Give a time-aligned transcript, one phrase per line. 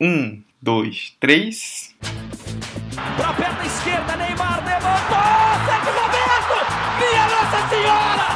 [0.00, 1.92] Um, dois, três.
[3.16, 5.18] Pra perna esquerda, Neymar levantou!
[5.66, 6.56] Sérgio Roberto!
[7.00, 8.28] Minha Nossa Senhora!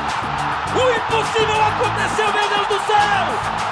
[0.74, 3.71] O impossível aconteceu, meu Deus do céu!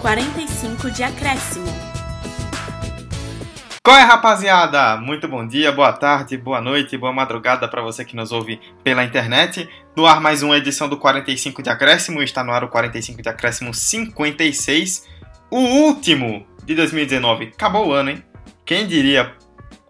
[0.00, 1.66] 45 de acréscimo.
[3.84, 4.96] Qual é, rapaziada?
[4.96, 9.04] Muito bom dia, boa tarde, boa noite, boa madrugada para você que nos ouve pela
[9.04, 9.68] internet.
[9.94, 13.28] No ar mais uma edição do 45 de acréscimo, está no ar o 45 de
[13.28, 15.06] acréscimo 56,
[15.50, 17.52] o último de 2019.
[17.54, 18.24] Acabou o ano, hein?
[18.64, 19.34] Quem diria?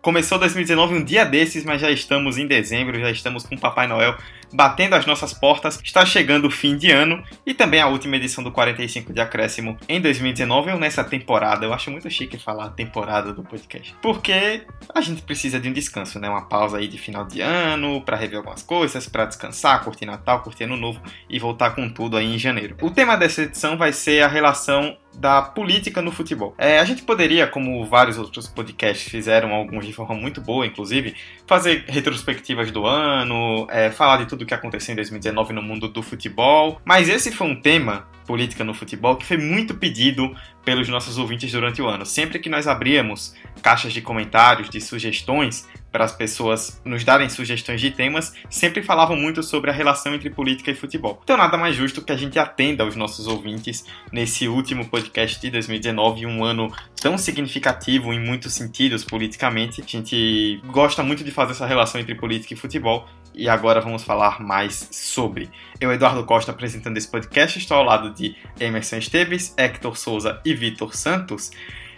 [0.02, 4.17] Começou 2019 um dia desses, mas já estamos em dezembro, já estamos com Papai Noel
[4.52, 5.80] batendo as nossas portas.
[5.82, 9.76] Está chegando o fim de ano e também a última edição do 45 de acréscimo
[9.88, 11.64] em 2019 ou nessa temporada.
[11.64, 14.62] Eu acho muito chique falar temporada do podcast, porque
[14.94, 16.28] a gente precisa de um descanso, né?
[16.28, 20.42] Uma pausa aí de final de ano para rever algumas coisas, para descansar, curtir Natal,
[20.42, 22.76] curtir Ano Novo e voltar com tudo aí em janeiro.
[22.80, 26.55] O tema dessa edição vai ser a relação da política no futebol.
[26.56, 31.14] É, a gente poderia, como vários outros podcasts fizeram, alguns de forma muito boa, inclusive,
[31.47, 35.89] fazer retrospectivas do ano, é, falar de tudo o que aconteceu em 2019 no mundo
[35.89, 36.80] do futebol.
[36.84, 40.33] Mas esse foi um tema, política no futebol, que foi muito pedido
[40.64, 42.06] pelos nossos ouvintes durante o ano.
[42.06, 47.80] Sempre que nós abríamos caixas de comentários, de sugestões, para as pessoas nos darem sugestões
[47.80, 51.20] de temas, sempre falavam muito sobre a relação entre política e futebol.
[51.24, 55.50] Então, nada mais justo que a gente atenda aos nossos ouvintes nesse último podcast de
[55.50, 59.83] 2019, um ano tão significativo em muitos sentidos politicamente.
[59.83, 64.02] A gente gosta muito de fazer essa relação entre política e futebol e agora vamos
[64.02, 65.51] falar mais sobre.
[65.80, 70.55] Eu, Eduardo Costa, apresentando esse podcast, estou ao lado de Emerson Esteves, Hector Souza e
[70.55, 71.51] Vitor Santos.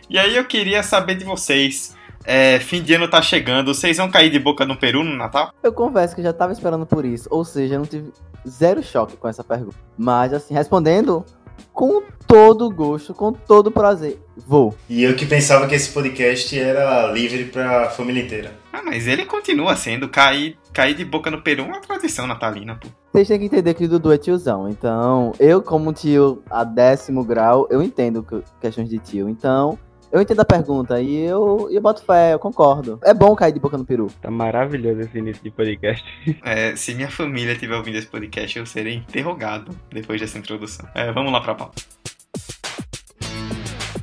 [0.08, 1.96] E aí eu queria saber de vocês.
[2.24, 5.52] É, fim de ano tá chegando, vocês vão cair de boca no Peru no Natal?
[5.62, 8.12] Eu confesso que já tava esperando por isso, ou seja, eu não tive
[8.48, 9.76] zero choque com essa pergunta.
[9.98, 11.24] Mas assim, respondendo
[11.72, 14.74] com todo gosto, com todo prazer, vou.
[14.88, 18.54] E eu que pensava que esse podcast era livre pra família inteira.
[18.72, 22.76] Ah, mas ele continua sendo, cair, cair de boca no Peru é uma tradição natalina,
[22.76, 22.88] pô.
[23.12, 27.22] Vocês têm que entender que o Dudu é tiozão, então eu como tio a décimo
[27.24, 28.26] grau, eu entendo
[28.60, 29.78] questões de tio, então
[30.12, 33.00] eu entendo a pergunta e eu, eu boto fé, eu concordo.
[33.02, 34.08] É bom cair de boca no peru.
[34.20, 36.04] Tá maravilhoso esse início de podcast.
[36.44, 40.86] É, se minha família estiver ouvindo esse podcast, eu serei interrogado depois dessa introdução.
[40.94, 41.82] É, vamos lá pra pauta.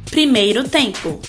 [0.09, 1.19] Primeiro tempo.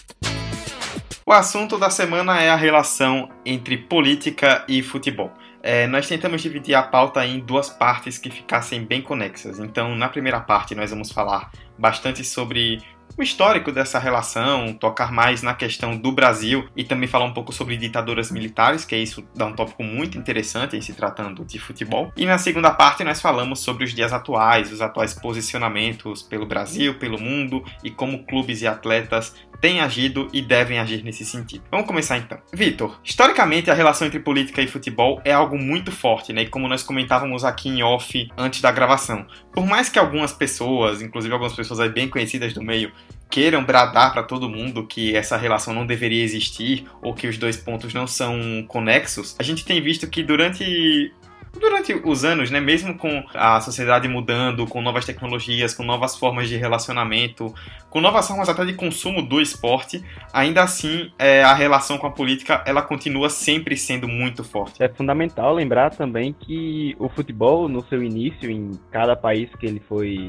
[1.26, 5.30] O assunto da semana é a relação entre política e futebol.
[5.62, 9.58] É, nós tentamos dividir a pauta em duas partes que ficassem bem conexas.
[9.58, 12.80] Então, na primeira parte, nós vamos falar bastante sobre
[13.16, 17.52] o histórico dessa relação, tocar mais na questão do Brasil e também falar um pouco
[17.52, 21.58] sobre ditaduras militares, que é isso dá um tópico muito interessante em se tratando de
[21.58, 22.12] futebol.
[22.16, 26.94] E na segunda parte nós falamos sobre os dias atuais, os atuais posicionamentos pelo Brasil,
[26.94, 31.64] pelo mundo e como clubes e atletas têm agido e devem agir nesse sentido.
[31.70, 32.38] Vamos começar então.
[32.52, 36.42] Vitor, historicamente a relação entre política e futebol é algo muito forte, né?
[36.42, 39.26] E como nós comentávamos aqui em off antes da gravação.
[39.52, 42.92] Por mais que algumas pessoas, inclusive algumas pessoas bem conhecidas do meio,
[43.28, 47.56] queiram bradar para todo mundo que essa relação não deveria existir ou que os dois
[47.56, 51.12] pontos não são conexos, a gente tem visto que durante
[51.58, 56.48] durante os anos, né, mesmo com a sociedade mudando, com novas tecnologias, com novas formas
[56.48, 57.52] de relacionamento,
[57.88, 60.02] com novas formas até de consumo do esporte,
[60.32, 64.82] ainda assim é, a relação com a política ela continua sempre sendo muito forte.
[64.82, 69.82] É fundamental lembrar também que o futebol, no seu início, em cada país que ele
[69.88, 70.28] foi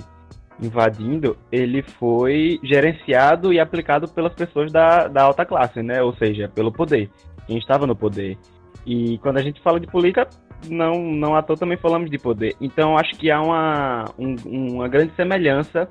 [0.61, 6.03] invadindo, ele foi gerenciado e aplicado pelas pessoas da, da alta classe, né?
[6.03, 7.09] Ou seja, pelo poder.
[7.47, 8.37] Quem estava no poder.
[8.85, 10.27] E quando a gente fala de política,
[10.69, 12.55] não, não à toa também falamos de poder.
[12.59, 15.87] Então acho que há uma, um, uma grande semelhança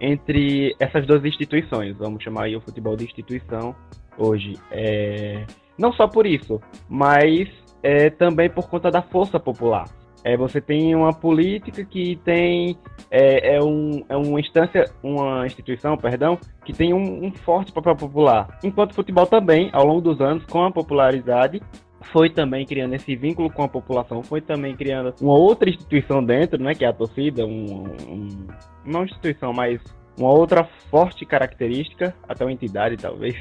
[0.00, 1.96] entre essas duas instituições.
[1.96, 3.74] Vamos chamar aí o futebol de instituição
[4.18, 4.58] hoje.
[4.70, 5.44] É,
[5.78, 7.48] não só por isso, mas
[7.82, 9.88] é, também por conta da força popular.
[10.24, 12.78] É, você tem uma política que tem
[13.10, 17.96] é, é, um, é uma instância, uma instituição, perdão, que tem um, um forte papel
[17.96, 18.58] popular.
[18.62, 21.60] Enquanto o futebol também, ao longo dos anos, com a popularidade,
[22.02, 26.62] foi também criando esse vínculo com a população, foi também criando uma outra instituição dentro,
[26.62, 28.46] né, que é a torcida, um, um,
[28.84, 29.80] uma instituição, mas
[30.18, 33.34] uma outra forte característica, até uma entidade talvez,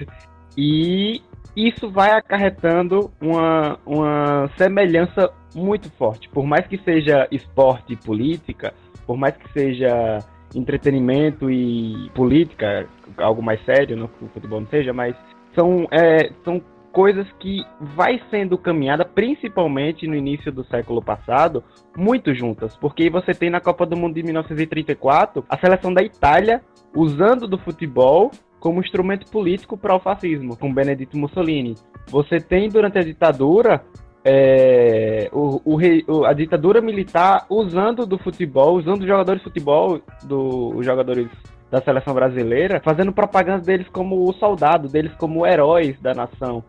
[0.58, 1.22] e
[1.56, 6.30] isso vai acarretando uma, uma semelhança muito forte.
[6.30, 8.74] Por mais que seja esporte e política,
[9.06, 10.20] por mais que seja
[10.56, 12.88] entretenimento e política,
[13.18, 15.16] algo mais sério, não que o futebol não seja, mas
[15.56, 21.64] são, é, são coisas que vai sendo caminhada, principalmente no início do século passado,
[21.96, 22.76] muito juntas.
[22.76, 26.62] Porque você tem na Copa do Mundo de 1934 a seleção da Itália
[26.96, 31.76] usando do futebol como instrumento político para o fascismo, com Benedito Mussolini.
[32.08, 33.84] Você tem durante a ditadura
[34.24, 40.78] é, o, o, a ditadura militar usando do futebol, usando os jogadores de futebol, do,
[40.78, 41.28] os jogadores
[41.72, 46.64] da seleção brasileira, fazendo propaganda deles como soldado, deles como heróis da nação.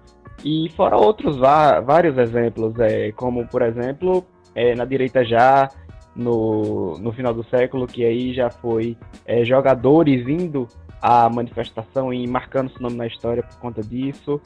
[0.45, 4.25] E fora outros vários exemplos, é, como por exemplo,
[4.55, 5.69] é, na direita já,
[6.15, 10.67] no, no final do século, que aí já foi é, jogadores indo
[11.01, 14.41] à manifestação e marcando seu nome na história por conta disso.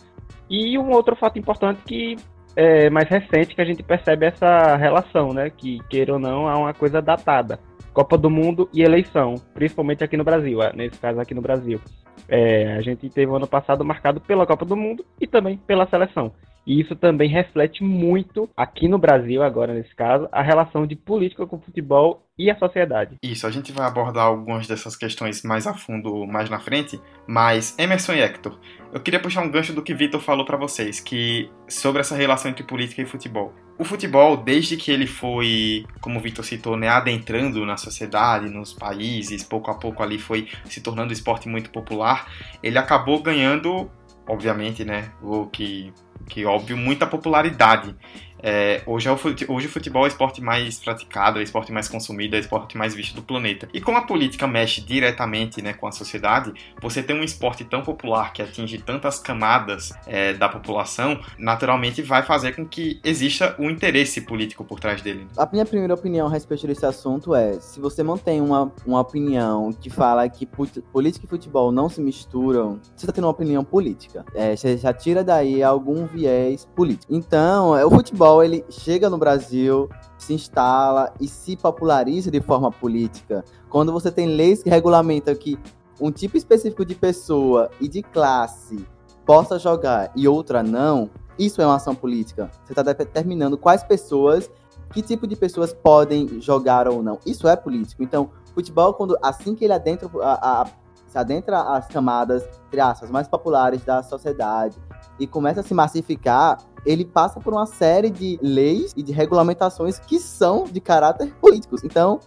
[0.48, 2.16] E um outro fato importante que
[2.54, 5.50] é mais recente que a gente percebe essa relação, né?
[5.50, 7.58] Que, queira ou não, é uma coisa datada.
[7.92, 11.80] Copa do Mundo e eleição, principalmente aqui no Brasil, é, nesse caso aqui no Brasil.
[12.28, 15.86] É, a gente teve o ano passado marcado pela Copa do Mundo e também pela
[15.86, 16.32] seleção.
[16.66, 21.46] E isso também reflete muito, aqui no Brasil, agora nesse caso, a relação de política
[21.46, 23.16] com o futebol e a sociedade.
[23.22, 27.76] Isso, a gente vai abordar algumas dessas questões mais a fundo mais na frente, mas
[27.78, 28.58] Emerson e Hector,
[28.92, 32.50] eu queria puxar um gancho do que Vitor falou para vocês, que sobre essa relação
[32.50, 33.54] entre política e futebol.
[33.78, 38.72] O futebol, desde que ele foi, como o Vitor citou, né, adentrando na sociedade, nos
[38.72, 42.26] países, pouco a pouco ali foi se tornando um esporte muito popular,
[42.62, 43.90] ele acabou ganhando,
[44.26, 45.92] obviamente, né, o que
[46.28, 47.94] que óbvio, muita popularidade.
[48.42, 51.42] É, hoje, é o futebol, hoje o futebol é o esporte mais praticado, é o
[51.42, 53.68] esporte mais consumido, é o esporte mais visto do planeta.
[53.72, 57.82] E como a política mexe diretamente né, com a sociedade, você tem um esporte tão
[57.82, 63.70] popular que atinge tantas camadas é, da população, naturalmente vai fazer com que exista um
[63.70, 65.20] interesse político por trás dele.
[65.20, 65.26] Né?
[65.36, 69.72] A minha primeira opinião a respeito desse assunto é: se você mantém uma, uma opinião
[69.72, 74.24] que fala que política e futebol não se misturam, você está tendo uma opinião política.
[74.34, 77.14] É, você já tira daí algum viés político.
[77.14, 79.88] Então, é, o futebol ele chega no Brasil,
[80.18, 83.44] se instala e se populariza de forma política.
[83.68, 85.58] Quando você tem leis que regulamentam que
[86.00, 88.86] um tipo específico de pessoa e de classe
[89.24, 92.50] possa jogar e outra não, isso é uma ação política.
[92.64, 94.50] Você está determinando quais pessoas,
[94.92, 97.18] que tipo de pessoas podem jogar ou não.
[97.26, 98.02] Isso é político.
[98.02, 100.66] Então, futebol, quando assim que ele adentra, a, a,
[101.06, 104.76] se adentra as camadas, entre aspas, mais populares da sociedade,
[105.18, 109.98] e começa a se massificar, ele passa por uma série de leis e de regulamentações
[109.98, 111.82] que são de caráter políticos.
[111.82, 112.20] Então,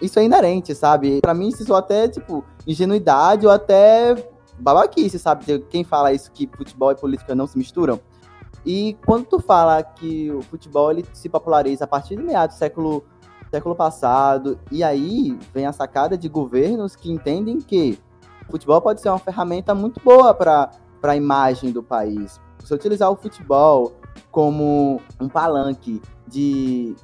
[0.00, 1.20] isso é inerente, sabe?
[1.20, 4.14] Para mim, isso até, tipo, ingenuidade ou até
[4.58, 5.60] babaquice, sabe?
[5.70, 8.00] Quem fala isso que futebol e política não se misturam.
[8.64, 12.58] E quando tu fala que o futebol ele se populariza a partir de meados do
[12.58, 13.04] século,
[13.50, 17.98] século passado, e aí vem a sacada de governos que entendem que
[18.48, 20.70] o futebol pode ser uma ferramenta muito boa para
[21.02, 22.40] para a imagem do país.
[22.60, 23.92] Você utilizar o futebol
[24.30, 26.94] como um palanque de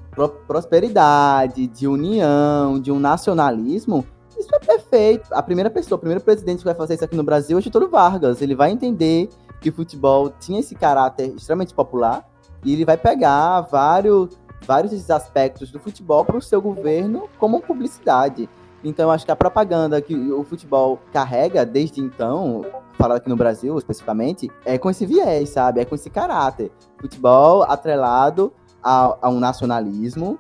[0.47, 4.07] prosperidade, de união, de um nacionalismo,
[4.39, 5.29] isso é perfeito.
[5.33, 7.91] A primeira pessoa, o primeiro presidente que vai fazer isso aqui no Brasil é Getúlio
[7.91, 8.41] Vargas.
[8.41, 9.29] Ele vai entender
[9.61, 12.25] que o futebol tinha esse caráter extremamente popular
[12.65, 17.61] e ele vai pegar vários, vários desses aspectos do futebol para o seu governo como
[17.61, 18.49] publicidade.
[18.85, 22.65] Então, acho que a propaganda que o futebol carrega desde então,
[22.99, 25.81] falando aqui no Brasil especificamente, é com esse viés, sabe?
[25.81, 26.71] É com esse caráter.
[27.01, 28.53] Futebol atrelado
[28.83, 30.39] a, a um nacionalismo,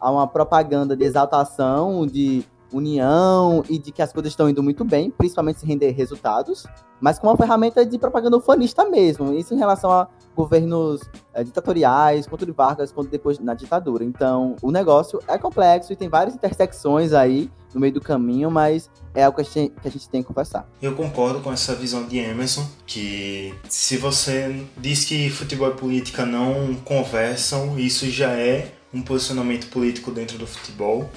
[0.00, 4.84] a uma propaganda de exaltação, de união e de que as coisas estão indo muito
[4.84, 6.66] bem, principalmente se render resultados,
[7.00, 9.32] mas com uma ferramenta de propaganda ufanista mesmo.
[9.32, 11.02] Isso em relação a governos
[11.34, 14.04] é, ditatoriais, quanto de Vargas, quanto depois na ditadura.
[14.04, 18.90] Então, o negócio é complexo e tem várias intersecções aí no meio do caminho, mas
[19.14, 20.68] é algo que a gente, que a gente tem que conversar.
[20.80, 26.24] Eu concordo com essa visão de Emerson, que se você diz que futebol e política
[26.24, 31.08] não conversam, isso já é um posicionamento político dentro do futebol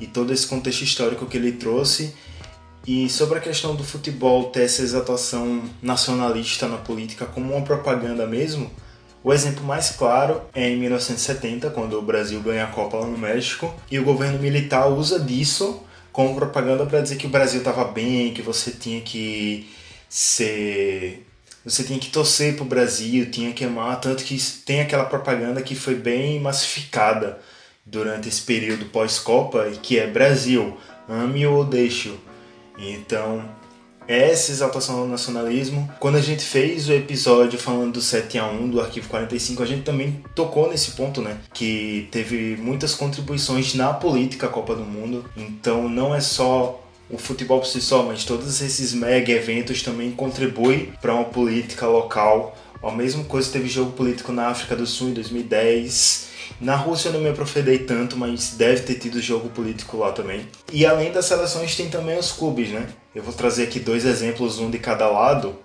[0.00, 2.14] e todo esse contexto histórico que ele trouxe.
[2.86, 8.26] E sobre a questão do futebol ter essa exaltação nacionalista na política como uma propaganda
[8.26, 8.70] mesmo,
[9.24, 13.18] o exemplo mais claro é em 1970, quando o Brasil ganha a Copa lá no
[13.18, 15.82] México, e o governo militar usa disso
[16.16, 19.68] como propaganda para dizer que o Brasil estava bem, que você tinha que
[20.08, 21.26] ser
[21.62, 25.74] você tinha que torcer pro Brasil, tinha que amar, tanto que tem aquela propaganda que
[25.74, 27.38] foi bem massificada
[27.84, 32.14] durante esse período pós-Copa, que é Brasil, ame ou deixe
[32.78, 33.46] Então,
[34.08, 35.90] essa exaltação ao nacionalismo.
[35.98, 39.66] Quando a gente fez o episódio falando do 7 a 1 do Arquivo 45, a
[39.66, 41.38] gente também tocou nesse ponto, né?
[41.52, 45.24] Que teve muitas contribuições na política Copa do Mundo.
[45.36, 50.10] Então não é só o futebol por si só, mas todos esses mega eventos também
[50.10, 52.56] contribuem para uma política local.
[52.82, 56.26] A mesma coisa teve jogo político na África do Sul em 2010.
[56.60, 60.46] Na Rússia eu não me aprofundei tanto, mas deve ter tido jogo político lá também.
[60.72, 62.86] E além das seleções tem também os clubes, né?
[63.14, 65.56] Eu vou trazer aqui dois exemplos, um de cada lado,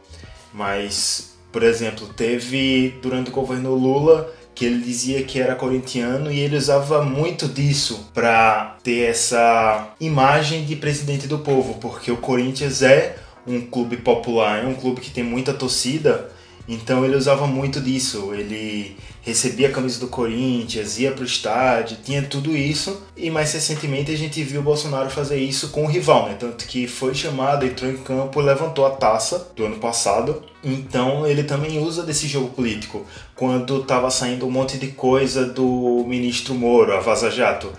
[0.54, 6.40] mas, por exemplo, teve durante o governo Lula que ele dizia que era corintiano e
[6.40, 12.82] ele usava muito disso para ter essa imagem de presidente do povo, porque o Corinthians
[12.82, 13.16] é
[13.48, 16.30] um clube popular, é um clube que tem muita torcida
[16.68, 18.34] então ele usava muito disso.
[18.34, 23.02] Ele recebia a camisa do Corinthians, ia para o estádio, tinha tudo isso.
[23.16, 26.36] E mais recentemente a gente viu o Bolsonaro fazer isso com o rival, né?
[26.40, 30.44] Tanto que foi chamado, entrou em campo levantou a taça do ano passado.
[30.64, 33.06] Então ele também usa desse jogo político.
[33.36, 37.72] Quando estava saindo um monte de coisa do ministro Moro, a Vaza Jato.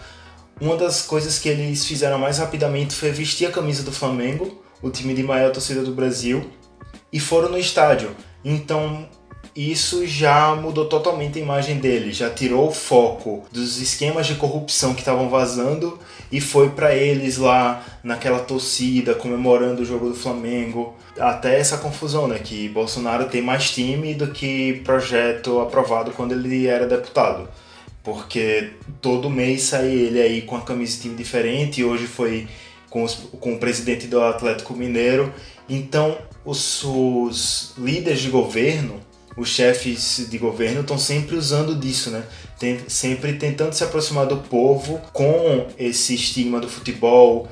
[0.60, 4.90] Uma das coisas que eles fizeram mais rapidamente foi vestir a camisa do Flamengo, o
[4.90, 6.48] time de maior torcida do Brasil,
[7.12, 8.14] e foram no estádio.
[8.44, 9.06] Então,
[9.54, 14.94] isso já mudou totalmente a imagem dele, já tirou o foco dos esquemas de corrupção
[14.94, 15.98] que estavam vazando
[16.30, 20.96] e foi para eles lá naquela torcida comemorando o jogo do Flamengo.
[21.18, 26.66] Até essa confusão, né, que Bolsonaro tem mais time do que projeto aprovado quando ele
[26.66, 27.46] era deputado.
[28.02, 28.70] Porque
[29.02, 32.48] todo mês sai ele aí com a camisa de time diferente, hoje foi
[32.88, 35.32] com, os, com o presidente do Atlético Mineiro.
[35.68, 39.00] Então, os, os líderes de governo,
[39.36, 42.24] os chefes de governo estão sempre usando disso, né?
[42.58, 47.48] Tem, sempre tentando se aproximar do povo com esse estigma do futebol,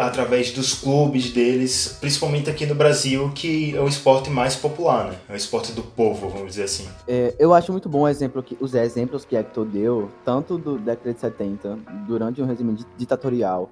[0.00, 5.18] através dos clubes deles, principalmente aqui no Brasil, que é o esporte mais popular, né?
[5.28, 6.88] É o esporte do povo, vamos dizer assim.
[7.06, 10.78] É, eu acho muito bom o exemplo que, os exemplos que Hector deu, tanto do
[10.78, 13.70] década de 70, durante um regime ditatorial,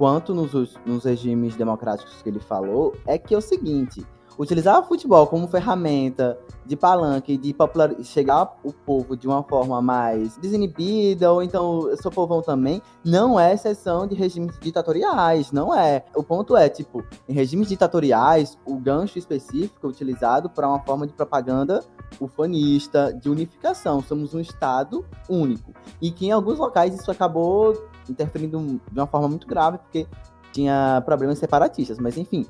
[0.00, 4.02] quanto nos, nos regimes democráticos que ele falou, é que é o seguinte:
[4.38, 7.94] utilizar o futebol como ferramenta de palanque, de popular...
[8.02, 13.38] chegar o povo de uma forma mais desinibida, ou então eu sou povão também, não
[13.38, 16.02] é exceção de regimes ditatoriais, não é.
[16.16, 21.06] O ponto é, tipo, em regimes ditatoriais, o gancho específico é utilizado para uma forma
[21.06, 21.84] de propaganda
[22.18, 24.02] ufanista, de unificação.
[24.02, 25.74] Somos um Estado único.
[26.00, 30.06] E que em alguns locais isso acabou interferindo de uma forma muito grave, porque
[30.52, 31.98] tinha problemas separatistas.
[31.98, 32.46] Mas enfim,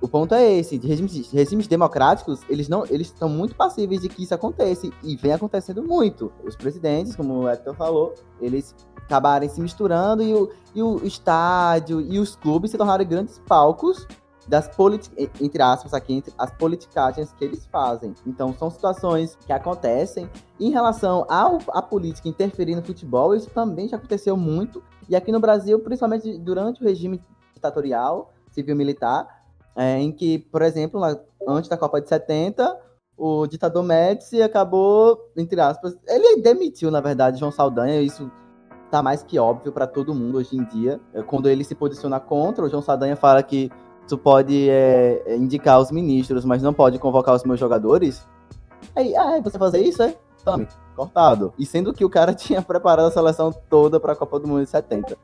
[0.00, 4.08] o ponto é esse, de regimes, regimes democráticos, eles não, eles estão muito passíveis de
[4.08, 6.32] que isso aconteça e vem acontecendo muito.
[6.44, 12.00] Os presidentes, como o Hector falou, eles acabarem se misturando e o, e o estádio
[12.00, 14.06] e os clubes se tornaram grandes palcos
[14.48, 14.70] das
[15.40, 18.14] entre aspas aqui, entre as politicagens que eles fazem.
[18.26, 23.98] Então, são situações que acontecem em relação à política interferir no futebol, isso também já
[23.98, 24.82] aconteceu muito.
[25.08, 27.22] E aqui no Brasil, principalmente durante o regime
[27.54, 29.26] ditatorial, civil-militar,
[29.74, 32.78] é, em que, por exemplo, na, antes da Copa de 70,
[33.16, 38.30] o ditador Médici acabou, entre aspas, ele demitiu, na verdade, João Saldanha, isso
[38.90, 41.00] tá mais que óbvio para todo mundo hoje em dia.
[41.12, 43.70] É, quando ele se posiciona contra, o João Saldanha fala que
[44.06, 48.26] tu pode é, é, indicar os ministros, mas não pode convocar os meus jogadores.
[48.96, 50.16] Aí, ah, você fazer isso, é?
[50.52, 51.52] Tome, cortado.
[51.58, 54.64] E sendo que o cara tinha preparado a seleção toda para a Copa do Mundo
[54.64, 55.16] de 70.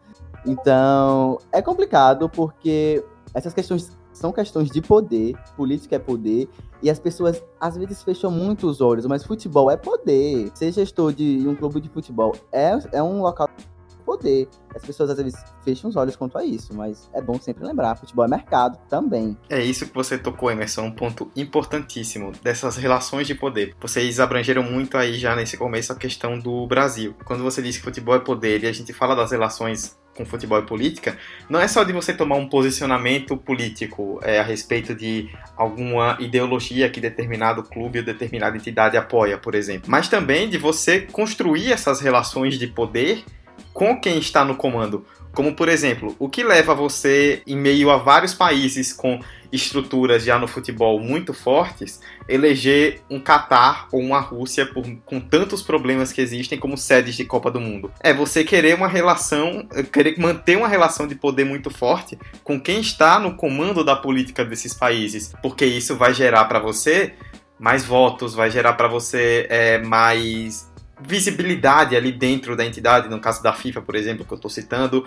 [0.46, 6.48] Então, é complicado porque essas questões são questões de poder, política é poder,
[6.80, 10.50] e as pessoas às vezes fecham muito os olhos, mas futebol é poder.
[10.54, 13.48] Ser gestor de um clube de futebol é, é um local
[14.04, 14.48] poder.
[14.74, 15.34] As pessoas às vezes
[15.64, 19.36] fecham os olhos quanto a isso, mas é bom sempre lembrar, futebol é mercado também.
[19.48, 23.74] É isso que você tocou, Emerson, um ponto importantíssimo dessas relações de poder.
[23.80, 27.14] Vocês abrangeram muito aí já nesse começo a questão do Brasil.
[27.24, 30.58] Quando você diz que futebol é poder e a gente fala das relações com futebol
[30.58, 31.18] e política,
[31.48, 36.88] não é só de você tomar um posicionamento político é, a respeito de alguma ideologia
[36.88, 42.00] que determinado clube ou determinada entidade apoia, por exemplo, mas também de você construir essas
[42.00, 43.24] relações de poder
[43.74, 45.04] com quem está no comando.
[45.34, 49.18] Como, por exemplo, o que leva você, em meio a vários países com
[49.50, 55.60] estruturas já no futebol muito fortes, eleger um Catar ou uma Rússia por, com tantos
[55.60, 57.90] problemas que existem como sedes de Copa do Mundo?
[57.98, 62.80] É você querer uma relação, querer manter uma relação de poder muito forte com quem
[62.80, 67.14] está no comando da política desses países, porque isso vai gerar para você
[67.58, 73.42] mais votos, vai gerar para você é, mais visibilidade ali dentro da entidade, no caso
[73.42, 75.04] da FIFA, por exemplo, que eu estou citando,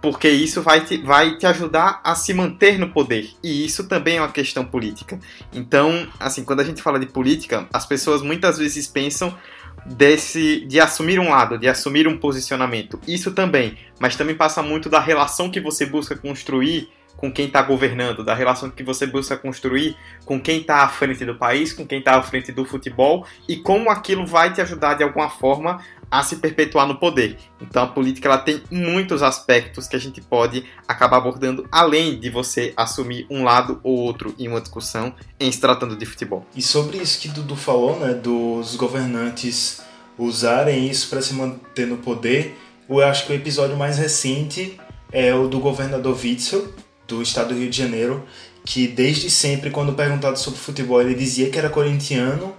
[0.00, 3.30] porque isso vai te, vai te ajudar a se manter no poder.
[3.42, 5.18] E isso também é uma questão política.
[5.52, 9.36] Então, assim, quando a gente fala de política, as pessoas muitas vezes pensam
[9.86, 13.00] desse de assumir um lado, de assumir um posicionamento.
[13.06, 17.60] Isso também, mas também passa muito da relação que você busca construir com quem está
[17.60, 21.84] governando, da relação que você busca construir com quem está à frente do país, com
[21.84, 25.80] quem está à frente do futebol e como aquilo vai te ajudar de alguma forma
[26.10, 27.36] a se perpetuar no poder.
[27.60, 32.30] Então a política ela tem muitos aspectos que a gente pode acabar abordando além de
[32.30, 36.46] você assumir um lado ou outro em uma discussão em se tratando de futebol.
[36.54, 39.82] E sobre isso que Dudu falou, né, dos governantes
[40.16, 42.56] usarem isso para se manter no poder,
[42.88, 44.80] eu acho que o episódio mais recente
[45.12, 46.72] é o do governador Witzel,
[47.08, 48.24] do estado do Rio de Janeiro,
[48.64, 52.54] que desde sempre, quando perguntado sobre futebol, ele dizia que era corintiano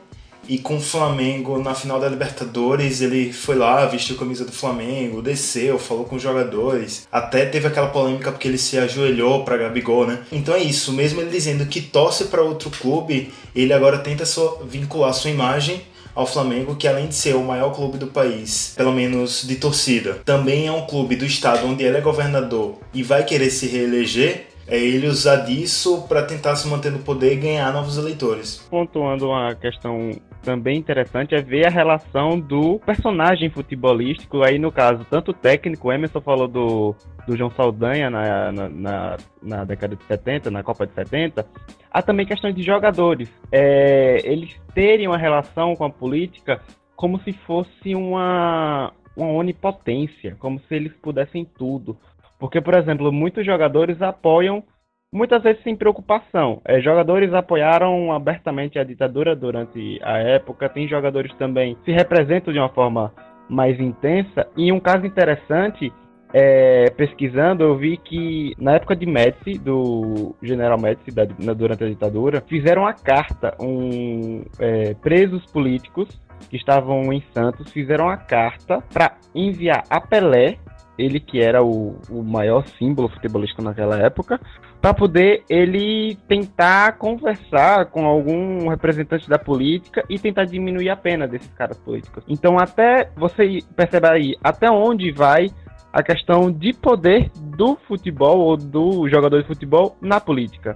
[0.49, 4.51] e com o Flamengo na final da Libertadores, ele foi lá, vestiu a camisa do
[4.51, 7.07] Flamengo, desceu, falou com os jogadores.
[7.11, 10.23] Até teve aquela polêmica porque ele se ajoelhou para Gabigol, né?
[10.31, 14.63] Então é isso, mesmo ele dizendo que torce para outro clube, ele agora tenta só
[14.67, 18.91] vincular sua imagem ao Flamengo, que além de ser o maior clube do país, pelo
[18.91, 23.23] menos de torcida, também é um clube do estado onde ele é governador e vai
[23.23, 27.73] querer se reeleger, é ele usar disso para tentar se manter no poder e ganhar
[27.73, 28.61] novos eleitores.
[28.69, 30.11] Pontuando uma questão
[30.43, 35.91] também interessante é ver a relação do personagem futebolístico, aí no caso, tanto técnico, o
[35.91, 36.95] Emerson falou do,
[37.27, 41.45] do João Saldanha na, na, na, na década de 70, na Copa de 70,
[41.91, 43.29] há também questões de jogadores.
[43.51, 46.61] É, eles terem uma relação com a política
[46.95, 51.97] como se fosse uma, uma onipotência, como se eles pudessem tudo.
[52.37, 54.63] Porque, por exemplo, muitos jogadores apoiam
[55.11, 56.61] muitas vezes sem preocupação.
[56.65, 62.59] É, jogadores apoiaram abertamente a ditadura durante a época, tem jogadores também se representam de
[62.59, 63.11] uma forma
[63.49, 64.47] mais intensa.
[64.55, 65.91] E um caso interessante,
[66.31, 71.87] é, pesquisando, eu vi que na época de Médici, do general Médici, da, durante a
[71.87, 76.07] ditadura, fizeram a carta, um, é, presos políticos
[76.49, 80.57] que estavam em Santos, fizeram a carta para enviar a Pelé
[80.99, 84.39] ele que era o, o maior símbolo futebolístico naquela época,
[84.81, 91.27] para poder ele tentar conversar com algum representante da política e tentar diminuir a pena
[91.27, 92.23] desses caras políticos.
[92.27, 95.47] Então até você percebe aí até onde vai
[95.91, 100.75] a questão de poder do futebol ou do jogador de futebol na política.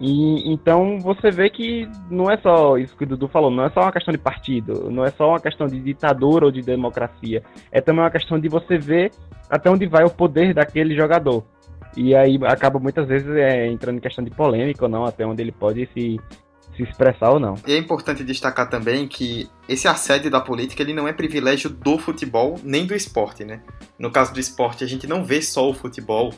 [0.00, 3.70] E então você vê que não é só isso que o Dudu falou, não é
[3.70, 7.44] só uma questão de partido, não é só uma questão de ditadura ou de democracia,
[7.70, 9.12] é também uma questão de você ver
[9.48, 11.44] até onde vai o poder daquele jogador.
[11.96, 15.40] E aí acaba muitas vezes é, entrando em questão de polêmica ou não, até onde
[15.40, 16.18] ele pode se,
[16.76, 17.54] se expressar ou não.
[17.66, 21.96] E é importante destacar também que esse assédio da política ele não é privilégio do
[21.98, 23.60] futebol nem do esporte, né?
[23.96, 26.34] No caso do esporte, a gente não vê só o futebol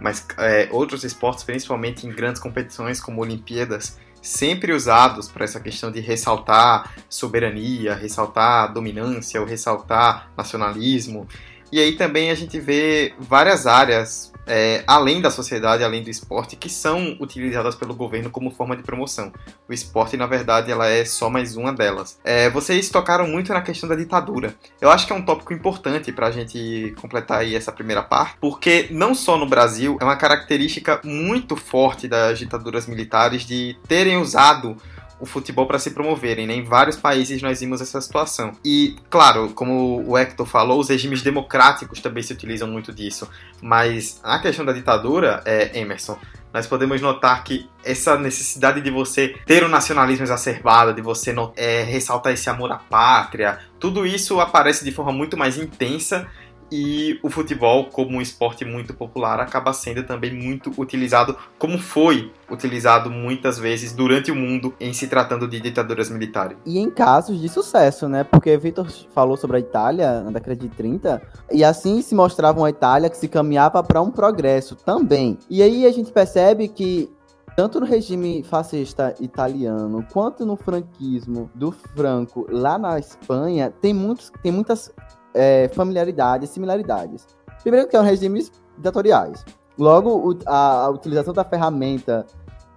[0.00, 5.90] mas é, outros esportes, principalmente em grandes competições como Olimpíadas, sempre usados para essa questão
[5.90, 11.26] de ressaltar soberania, ressaltar dominância ou ressaltar nacionalismo.
[11.72, 16.56] E aí também a gente vê várias áreas, é, além da sociedade, além do esporte,
[16.56, 19.32] que são utilizadas pelo governo como forma de promoção.
[19.68, 22.18] O esporte, na verdade, ela é só mais uma delas.
[22.24, 24.54] É, vocês tocaram muito na questão da ditadura.
[24.80, 28.36] Eu acho que é um tópico importante para a gente completar aí essa primeira parte,
[28.40, 34.16] porque não só no Brasil, é uma característica muito forte das ditaduras militares de terem
[34.16, 34.76] usado
[35.20, 36.46] o futebol para se promoverem.
[36.46, 36.54] Né?
[36.54, 38.52] Em vários países nós vimos essa situação.
[38.64, 43.28] E, claro, como o Hector falou, os regimes democráticos também se utilizam muito disso.
[43.60, 46.18] Mas a questão da ditadura, é, Emerson,
[46.52, 51.82] nós podemos notar que essa necessidade de você ter um nacionalismo exacerbado, de você é,
[51.84, 56.26] ressaltar esse amor à pátria, tudo isso aparece de forma muito mais intensa
[56.70, 62.32] e o futebol, como um esporte muito popular, acaba sendo também muito utilizado, como foi
[62.50, 66.56] utilizado muitas vezes durante o mundo em se tratando de ditaduras militares.
[66.64, 68.24] E em casos de sucesso, né?
[68.24, 72.70] Porque Vitor falou sobre a Itália na década de 30, e assim se mostrava uma
[72.70, 75.38] Itália que se caminhava para um progresso também.
[75.48, 77.10] E aí a gente percebe que
[77.56, 84.32] tanto no regime fascista italiano quanto no franquismo do Franco lá na Espanha tem muitos
[84.42, 84.92] tem muitas
[85.34, 87.26] é, familiaridades, similaridades.
[87.62, 89.44] Primeiro que são regimes ditatoriais.
[89.78, 92.26] Logo, a, a, utilização da ferramenta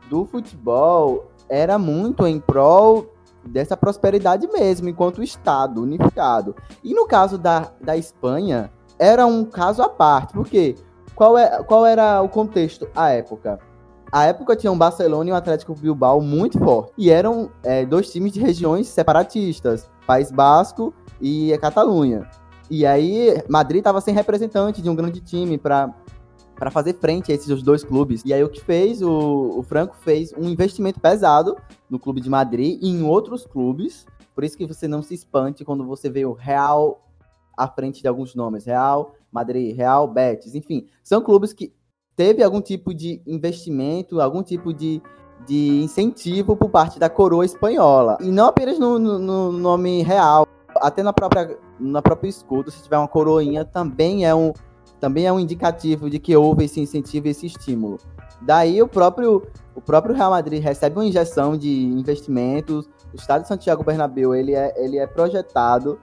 [0.10, 3.08] do futebol era muito em prol
[3.46, 6.56] dessa prosperidade mesmo, enquanto Estado unificado.
[6.84, 10.76] E no caso da, da Espanha, era um caso à parte, porque
[11.16, 13.60] qual, é, qual era o contexto à época?
[14.12, 16.94] A época tinha um Barcelona e um Atlético Bilbao muito forte.
[16.98, 22.30] E eram é, dois times de regiões separatistas, País Basco e a Catalunha.
[22.76, 25.94] E aí, Madrid estava sem representante de um grande time para
[26.56, 28.24] para fazer frente a esses dois clubes.
[28.26, 29.02] E aí o que fez?
[29.02, 31.56] O, o, Franco fez um investimento pesado
[31.90, 34.08] no clube de Madrid e em outros clubes.
[34.34, 37.06] Por isso que você não se espante quando você vê o Real
[37.56, 38.66] à frente de alguns nomes.
[38.66, 40.88] Real, Madrid, Real, Betis, enfim.
[41.04, 41.74] São clubes que
[42.16, 45.00] teve algum tipo de investimento, algum tipo de,
[45.46, 48.18] de incentivo por parte da coroa espanhola.
[48.22, 50.48] E não apenas no, no, no nome real.
[50.78, 54.54] Até na própria, na própria escudo, se tiver uma coroinha, também é um
[55.00, 58.00] também é um indicativo de que houve esse incentivo esse estímulo.
[58.42, 63.84] Daí o próprio, o próprio Real Madrid recebe uma injeção de investimentos, o estádio Santiago
[63.84, 66.00] Bernabéu ele é, ele é projetado,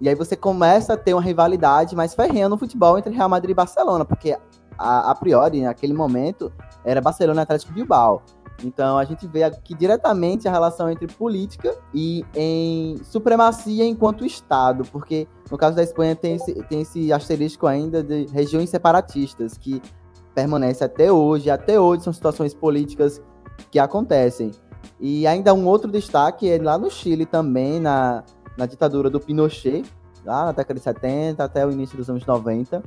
[0.00, 3.52] e aí você começa a ter uma rivalidade mais ferrenha no futebol entre Real Madrid
[3.52, 4.36] e Barcelona, porque
[4.78, 6.52] a, a priori, naquele momento,
[6.84, 8.22] era Barcelona e Atlético Bilbao.
[8.62, 14.84] Então a gente vê aqui diretamente a relação entre política e em supremacia enquanto Estado,
[14.92, 19.82] porque no caso da Espanha tem esse, tem esse asterisco ainda de regiões separatistas que
[20.34, 21.50] permanece até hoje.
[21.50, 23.22] Até hoje são situações políticas
[23.70, 24.50] que acontecem.
[25.00, 28.22] E ainda um outro destaque é lá no Chile também, na,
[28.56, 29.84] na ditadura do Pinochet,
[30.24, 32.82] lá na década de 70 até o início dos anos 90.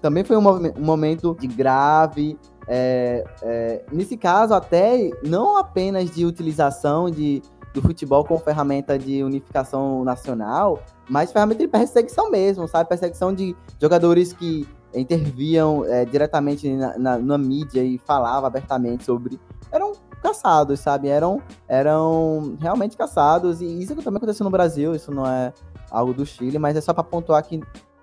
[0.00, 2.38] Também foi um, um momento de grave
[2.72, 7.42] é, é, nesse caso, até não apenas de utilização de,
[7.74, 12.88] do futebol como ferramenta de unificação nacional, mas ferramenta de perseguição mesmo, sabe?
[12.88, 19.40] Perseguição de jogadores que interviam é, diretamente na, na, na, mídia e falavam abertamente sobre.
[19.72, 21.08] Eram caçados, sabe?
[21.08, 23.60] Eram, eram realmente caçados.
[23.60, 25.52] E isso também aconteceu no Brasil, isso não é
[25.90, 27.60] algo do Chile, mas é só para pontuar que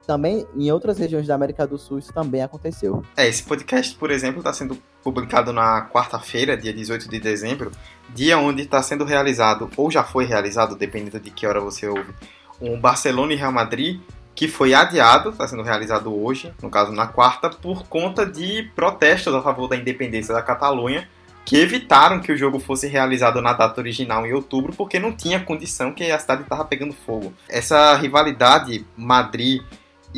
[0.08, 3.04] também em outras regiões da América do Sul isso também aconteceu.
[3.16, 7.72] É, esse podcast, por exemplo, está sendo publicado na quarta-feira, dia 18 de dezembro,
[8.10, 12.14] dia onde está sendo realizado, ou já foi realizado, dependendo de que hora você ouve,
[12.62, 14.00] um Barcelona e Real Madrid,
[14.34, 19.34] que foi adiado, está sendo realizado hoje, no caso na quarta, por conta de protestos
[19.34, 21.08] a favor da independência da Catalunha,
[21.44, 25.40] que evitaram que o jogo fosse realizado na data original em outubro, porque não tinha
[25.40, 27.34] condição que a cidade estava pegando fogo.
[27.48, 29.64] Essa rivalidade Madrid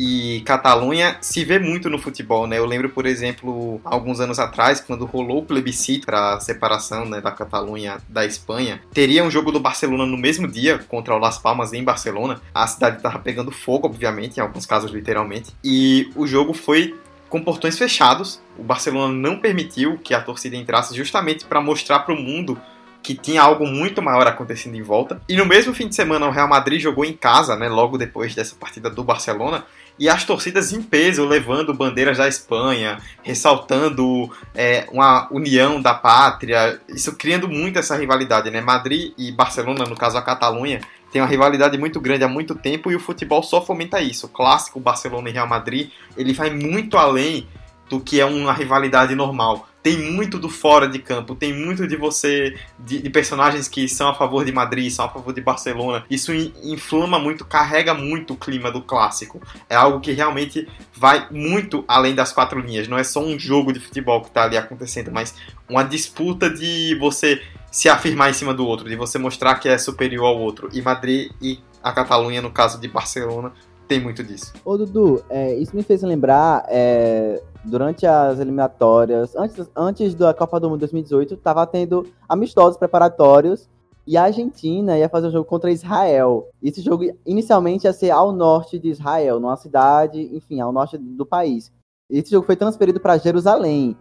[0.02, 2.56] e Catalunha se vê muito no futebol, né?
[2.56, 7.20] Eu lembro, por exemplo, alguns anos atrás, quando rolou o plebiscito para a separação né,
[7.20, 11.36] da Catalunha da Espanha, teria um jogo do Barcelona no mesmo dia contra o Las
[11.36, 12.40] Palmas em Barcelona.
[12.54, 17.42] A cidade estava pegando fogo, obviamente, em alguns casos literalmente, e o jogo foi com
[17.42, 18.40] portões fechados.
[18.56, 22.58] O Barcelona não permitiu que a torcida entrasse justamente para mostrar para o mundo
[23.02, 25.20] que tinha algo muito maior acontecendo em volta.
[25.28, 28.34] E no mesmo fim de semana, o Real Madrid jogou em casa, né, logo depois
[28.34, 29.64] dessa partida do Barcelona,
[30.00, 36.80] e as torcidas em peso levando bandeiras da Espanha, ressaltando é, uma união da pátria,
[36.88, 38.62] isso criando muito essa rivalidade, né?
[38.62, 40.80] Madrid e Barcelona, no caso a Catalunha,
[41.12, 44.24] tem uma rivalidade muito grande há muito tempo e o futebol só fomenta isso.
[44.24, 47.46] O clássico Barcelona e Real Madrid, ele vai muito além
[47.90, 51.96] do que é uma rivalidade normal tem muito do fora de campo, tem muito de
[51.96, 56.04] você, de, de, personagens que são a favor de Madrid, são a favor de Barcelona.
[56.10, 59.40] Isso inflama muito, carrega muito o clima do clássico.
[59.68, 62.88] É algo que realmente vai muito além das quatro linhas.
[62.88, 65.34] Não é só um jogo de futebol que está ali acontecendo, mas
[65.68, 69.78] uma disputa de você se afirmar em cima do outro, de você mostrar que é
[69.78, 70.68] superior ao outro.
[70.72, 73.52] E Madrid e a Catalunha, no caso de Barcelona,
[73.90, 74.52] tem muito disso.
[74.64, 80.60] Ô Dudu, é, isso me fez lembrar é, durante as eliminatórias, antes, antes da Copa
[80.60, 83.68] do Mundo 2018, estava tendo amistosos preparatórios
[84.06, 86.46] e a Argentina ia fazer um jogo contra Israel.
[86.62, 91.26] Esse jogo inicialmente ia ser ao norte de Israel, numa cidade, enfim, ao norte do
[91.26, 91.72] país.
[92.08, 93.96] Esse jogo foi transferido para Jerusalém,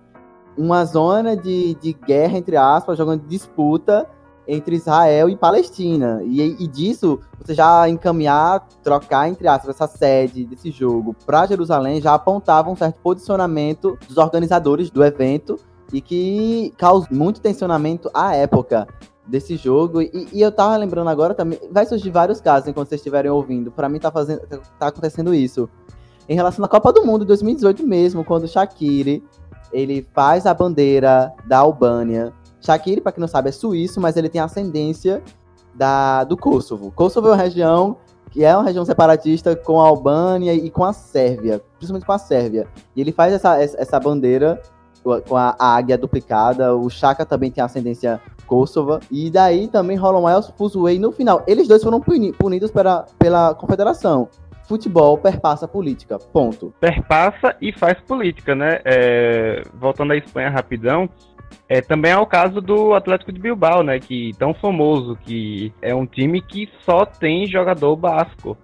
[0.56, 4.08] uma zona de, de guerra, entre aspas, jogando disputa
[4.50, 6.22] entre Israel e Palestina.
[6.26, 12.02] E, e disso, você já encaminhar, trocar, entre aspas, essa sede desse jogo para Jerusalém
[12.02, 15.58] já apontava um certo posicionamento dos organizadores do evento
[15.94, 18.88] e que causou muito tensionamento à época
[19.26, 20.02] desse jogo.
[20.02, 23.72] E, e, eu tava lembrando agora também, vai surgir vários casos enquanto vocês estiverem ouvindo.
[23.72, 24.42] Para mim tá fazendo,
[24.80, 25.70] tá acontecendo isso.
[26.28, 29.24] Em relação à Copa do Mundo 2018 mesmo, quando o Shaqiri
[29.72, 34.30] ele faz a bandeira da Albânia Shaqiri, para quem não sabe, é suíço, mas ele
[34.30, 35.22] tem ascendência
[35.74, 36.92] da, do Kosovo.
[36.92, 37.98] Kosovo é uma região
[38.32, 42.20] que é uma região separatista com a Albânia e com a Sérvia, principalmente com a
[42.20, 42.68] Sérvia.
[42.96, 44.62] E ele faz essa, essa bandeira
[45.28, 46.76] com a, águia duplicada.
[46.76, 49.00] O Chaka também tem ascendência Kosovo.
[49.10, 51.44] E daí também rola um maior fuzuei no final.
[51.48, 54.30] Eles dois foram punidos pela, pela confederação.
[54.68, 56.72] Futebol perpassa política, ponto.
[56.80, 58.80] Perpassa e faz política, né?
[58.86, 61.10] É, voltando à Espanha rapidão,
[61.68, 64.00] É, também é o caso do Atlético de Bilbao, né?
[64.00, 68.58] Que tão famoso, que é um time que só tem jogador basco.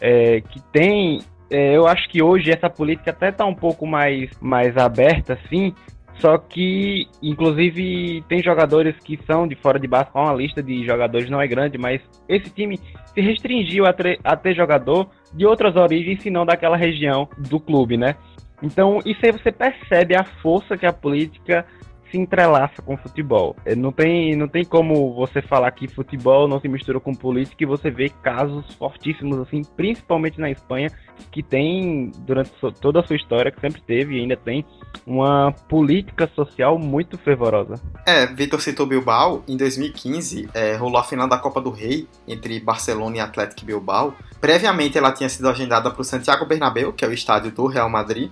[0.00, 1.20] É, que tem.
[1.50, 5.74] É, eu acho que hoje essa política até está um pouco mais, mais aberta, assim.
[6.18, 11.28] Só que, inclusive, tem jogadores que são de fora de Basco, uma lista de jogadores
[11.28, 16.22] não é grande, mas esse time se restringiu a, a ter jogador de outras origens,
[16.22, 18.14] se não daquela região do clube, né?
[18.62, 21.66] Então, isso aí você percebe a força que a política
[22.12, 23.56] se entrelaça com futebol.
[23.64, 27.64] É, não tem, não tem como você falar que futebol não se mistura com política
[27.64, 30.90] e você vê casos fortíssimos, assim, principalmente na Espanha,
[31.30, 34.64] que tem, durante toda a sua história, que sempre teve e ainda tem,
[35.06, 37.80] uma política social muito fervorosa.
[38.06, 42.60] É, Vitor citou Bilbao, em 2015 é, rolou a final da Copa do Rei entre
[42.60, 44.14] Barcelona e Atlético Bilbao.
[44.40, 47.88] Previamente ela tinha sido agendada para o Santiago Bernabéu, que é o estádio do Real
[47.88, 48.30] Madrid,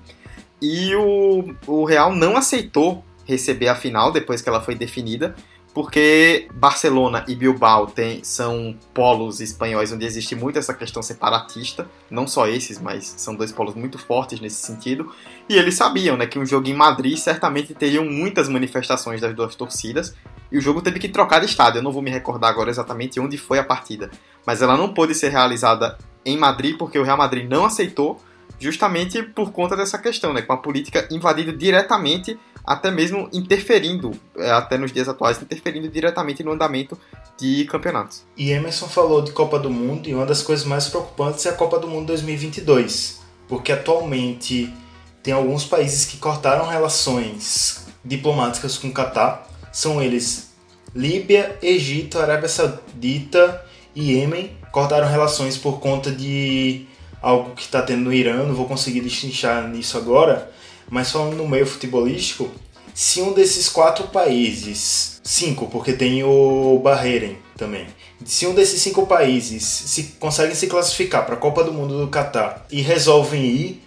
[0.60, 5.34] e o, o Real não aceitou receber a final depois que ela foi definida,
[5.72, 12.26] porque Barcelona e Bilbao tem, são polos espanhóis onde existe muito essa questão separatista, não
[12.26, 15.12] só esses, mas são dois polos muito fortes nesse sentido,
[15.48, 19.54] e eles sabiam né, que um jogo em Madrid certamente teriam muitas manifestações das duas
[19.54, 20.14] torcidas,
[20.50, 23.20] e o jogo teve que trocar de estádio, eu não vou me recordar agora exatamente
[23.20, 24.10] onde foi a partida,
[24.44, 28.20] mas ela não pôde ser realizada em Madrid porque o Real Madrid não aceitou,
[28.58, 32.36] justamente por conta dessa questão, né, com a política invadindo diretamente
[32.70, 36.96] até mesmo interferindo, é, até nos dias atuais, interferindo diretamente no andamento
[37.36, 38.24] de campeonatos.
[38.36, 41.52] E Emerson falou de Copa do Mundo e uma das coisas mais preocupantes é a
[41.52, 44.72] Copa do Mundo 2022, porque atualmente
[45.20, 50.52] tem alguns países que cortaram relações diplomáticas com o Catar, são eles
[50.94, 56.86] Líbia, Egito, Arábia Saudita e Iêmen, cortaram relações por conta de
[57.20, 60.52] algo que está tendo no Irã, não vou conseguir destrinchar nisso agora,
[60.90, 62.50] mas falando no meio futebolístico,
[62.92, 67.86] se um desses quatro países, cinco, porque tem o Bahrein também,
[68.24, 72.08] se um desses cinco países se conseguem se classificar para a Copa do Mundo do
[72.08, 73.82] Catar e resolvem ir,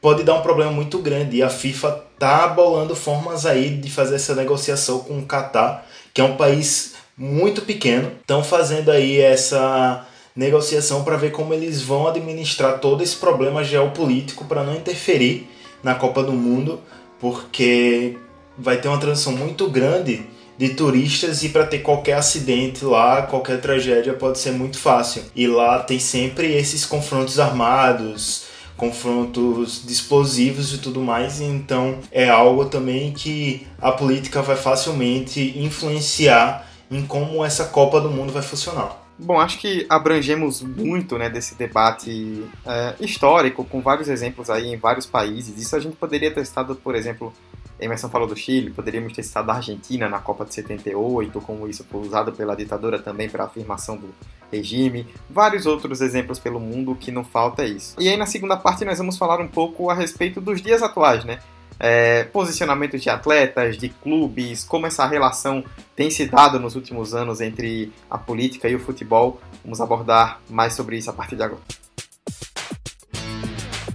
[0.00, 1.38] pode dar um problema muito grande.
[1.38, 6.20] E a FIFA tá bolando formas aí de fazer essa negociação com o Catar, que
[6.20, 8.12] é um país muito pequeno.
[8.20, 14.44] Estão fazendo aí essa negociação para ver como eles vão administrar todo esse problema geopolítico
[14.44, 15.48] para não interferir
[15.82, 16.80] na Copa do Mundo,
[17.20, 18.16] porque
[18.56, 23.60] vai ter uma transição muito grande de turistas e para ter qualquer acidente lá, qualquer
[23.60, 25.22] tragédia pode ser muito fácil.
[25.34, 32.28] E lá tem sempre esses confrontos armados, confrontos de explosivos e tudo mais, então é
[32.28, 38.42] algo também que a política vai facilmente influenciar em como essa Copa do Mundo vai
[38.42, 39.07] funcionar.
[39.18, 44.76] Bom, acho que abrangemos muito né, desse debate é, histórico, com vários exemplos aí em
[44.76, 45.60] vários países.
[45.60, 47.32] Isso a gente poderia ter citado, por exemplo,
[47.80, 51.84] Emerson falou do Chile, poderíamos ter citado a Argentina na Copa de 78, como isso
[51.90, 54.08] foi usado pela ditadura também para a afirmação do
[54.52, 55.06] regime.
[55.28, 57.96] Vários outros exemplos pelo mundo que não falta é isso.
[57.98, 61.24] E aí na segunda parte nós vamos falar um pouco a respeito dos dias atuais,
[61.24, 61.40] né?
[61.78, 65.64] É, posicionamento de atletas, de clubes, como essa relação
[65.94, 69.40] tem se dado nos últimos anos entre a política e o futebol.
[69.64, 71.62] Vamos abordar mais sobre isso a partir de agora.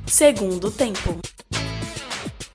[0.06, 1.20] Segundo tempo.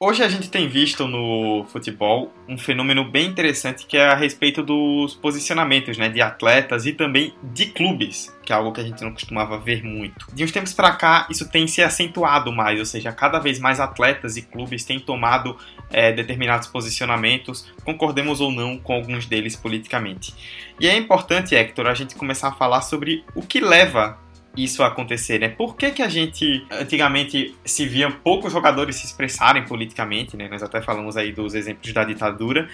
[0.01, 4.63] Hoje a gente tem visto no futebol um fenômeno bem interessante que é a respeito
[4.63, 9.03] dos posicionamentos né, de atletas e também de clubes, que é algo que a gente
[9.03, 10.25] não costumava ver muito.
[10.33, 13.81] De uns tempos para cá, isso tem se acentuado mais, ou seja, cada vez mais
[13.81, 15.57] atletas e clubes têm tomado
[15.91, 20.33] é, determinados posicionamentos, concordemos ou não com alguns deles politicamente.
[20.79, 24.17] E é importante, Hector, a gente começar a falar sobre o que leva
[24.63, 25.49] isso acontecer, né?
[25.49, 30.49] Por que, que a gente antigamente se via poucos jogadores se expressarem politicamente, né?
[30.49, 32.69] Nós até falamos aí dos exemplos da ditadura,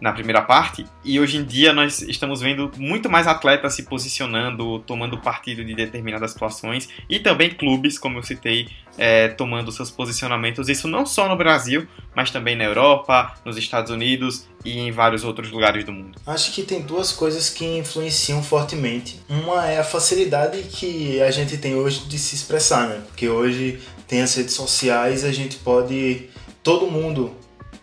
[0.00, 4.78] na primeira parte, e hoje em dia nós estamos vendo muito mais atletas se posicionando,
[4.80, 10.68] tomando partido de determinadas situações, e também clubes, como eu citei, é, tomando seus posicionamentos,
[10.68, 15.24] isso não só no Brasil, mas também na Europa, nos Estados Unidos e em vários
[15.24, 16.18] outros lugares do mundo.
[16.26, 19.20] Acho que tem duas coisas que influenciam fortemente.
[19.28, 23.02] Uma é a facilidade que a gente tem hoje de se expressar, né?
[23.06, 26.28] Porque hoje tem as redes sociais, a gente pode.
[26.62, 27.34] Todo mundo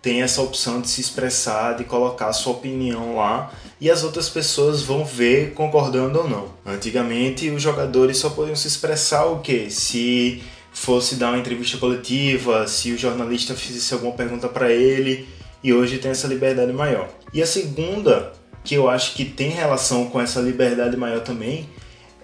[0.07, 4.81] tem essa opção de se expressar, de colocar sua opinião lá e as outras pessoas
[4.81, 6.47] vão ver concordando ou não.
[6.65, 9.69] Antigamente os jogadores só podiam se expressar o que?
[9.69, 10.41] Se
[10.71, 15.27] fosse dar uma entrevista coletiva, se o jornalista fizesse alguma pergunta para ele,
[15.61, 17.09] e hoje tem essa liberdade maior.
[17.33, 18.31] E a segunda,
[18.63, 21.67] que eu acho que tem relação com essa liberdade maior também,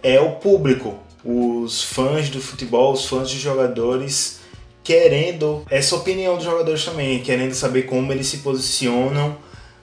[0.02, 0.98] é o público.
[1.22, 4.39] Os fãs do futebol, os fãs dos jogadores
[4.84, 9.38] querendo essa opinião dos jogadores também, querendo saber como eles se posicionam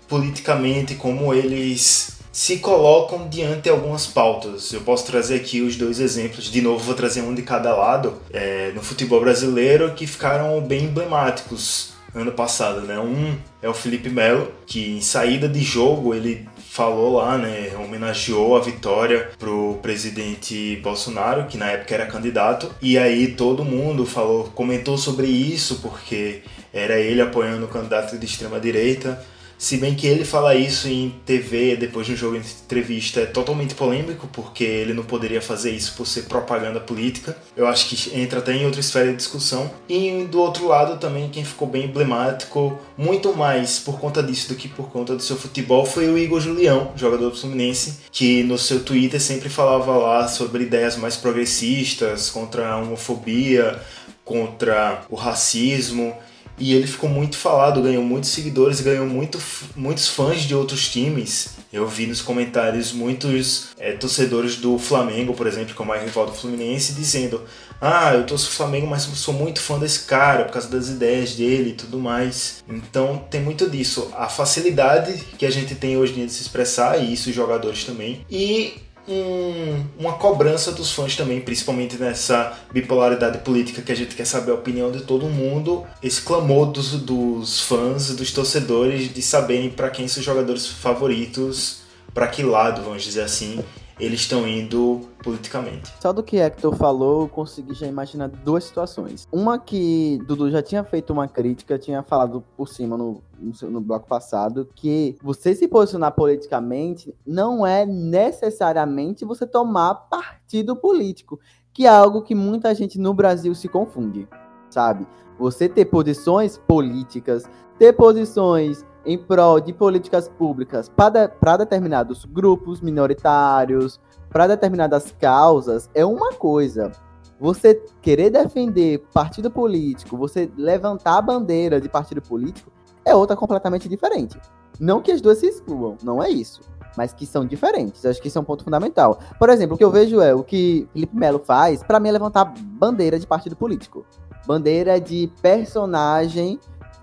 [0.08, 4.72] politicamente, como eles se colocam diante algumas pautas.
[4.72, 8.20] Eu posso trazer aqui os dois exemplos, de novo vou trazer um de cada lado,
[8.32, 12.98] é, no futebol brasileiro que ficaram bem emblemáticos ano passado, né?
[12.98, 18.56] Um é o Felipe Melo, que em saída de jogo ele falou lá, né, homenageou
[18.56, 24.44] a vitória pro presidente Bolsonaro, que na época era candidato, e aí todo mundo falou,
[24.54, 26.42] comentou sobre isso porque
[26.72, 29.20] era ele apoiando o candidato de extrema direita.
[29.60, 33.74] Se bem que ele fala isso em TV, depois de um jogo entrevista, é totalmente
[33.74, 37.36] polêmico, porque ele não poderia fazer isso por ser propaganda política.
[37.54, 39.70] Eu acho que entra até em outra esfera de discussão.
[39.86, 44.54] E do outro lado também, quem ficou bem emblemático, muito mais por conta disso do
[44.54, 48.56] que por conta do seu futebol, foi o Igor Julião, jogador do Fluminense, que no
[48.56, 53.78] seu Twitter sempre falava lá sobre ideias mais progressistas, contra a homofobia,
[54.24, 56.16] contra o racismo
[56.60, 59.40] e ele ficou muito falado, ganhou muitos seguidores, ganhou muito,
[59.74, 61.54] muitos fãs de outros times.
[61.72, 66.02] Eu vi nos comentários muitos é, torcedores do Flamengo, por exemplo, que é o mais
[66.02, 67.42] rival do Fluminense, dizendo:
[67.80, 71.34] Ah, eu torço o Flamengo, mas sou muito fã desse cara por causa das ideias
[71.34, 72.62] dele e tudo mais.
[72.68, 74.10] Então tem muito disso.
[74.14, 77.34] A facilidade que a gente tem hoje em dia de se expressar, e isso os
[77.34, 78.26] jogadores também.
[78.28, 78.74] E
[79.10, 84.52] um, uma cobrança dos fãs também, principalmente nessa bipolaridade política que a gente quer saber
[84.52, 85.84] a opinião de todo mundo.
[86.02, 91.80] Esse clamor dos, dos fãs, dos torcedores, de saberem para quem os jogadores favoritos,
[92.14, 93.62] para que lado, vamos dizer assim,
[94.00, 95.92] eles estão indo politicamente.
[96.00, 99.28] Só do que Hector falou, eu consegui já imaginar duas situações.
[99.30, 103.80] Uma que Dudu já tinha feito uma crítica, tinha falado por cima no, no, no
[103.80, 111.38] bloco passado, que você se posicionar politicamente não é necessariamente você tomar partido político,
[111.72, 114.26] que é algo que muita gente no Brasil se confunde,
[114.70, 115.06] sabe?
[115.38, 117.44] Você ter posições políticas,
[117.78, 126.04] ter posições em prol de políticas públicas para determinados grupos minoritários, para determinadas causas, é
[126.04, 126.92] uma coisa.
[127.38, 132.70] Você querer defender partido político, você levantar a bandeira de partido político,
[133.04, 134.38] é outra completamente diferente.
[134.78, 136.60] Não que as duas se excluam, não é isso.
[136.96, 138.04] Mas que são diferentes.
[138.04, 139.18] Acho que isso é um ponto fundamental.
[139.38, 142.12] Por exemplo, o que eu vejo é o que Felipe Melo faz, para mim, é
[142.12, 144.04] levantar bandeira de partido político.
[144.46, 146.58] Bandeira de personagem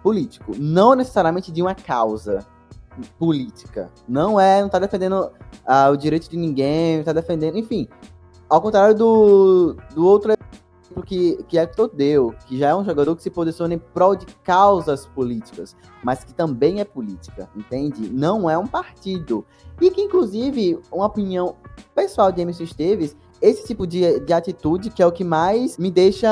[0.08, 2.39] político, não necessariamente de uma causa
[3.20, 3.91] política.
[4.08, 5.30] Não é, não tá defendendo
[5.65, 7.89] ah, o direito de ninguém, tá defendendo, enfim.
[8.50, 13.17] Ao contrário do, do outro exemplo que, que Hector deu, que já é um jogador
[13.17, 18.08] que se posiciona em prol de causas políticas, mas que também é política, entende?
[18.10, 19.46] Não é um partido.
[19.82, 21.58] E que, inclusive, uma opinião
[21.93, 25.91] pessoal de MC Esteves esse tipo de, de atitude que é o que mais me
[25.91, 26.28] deixa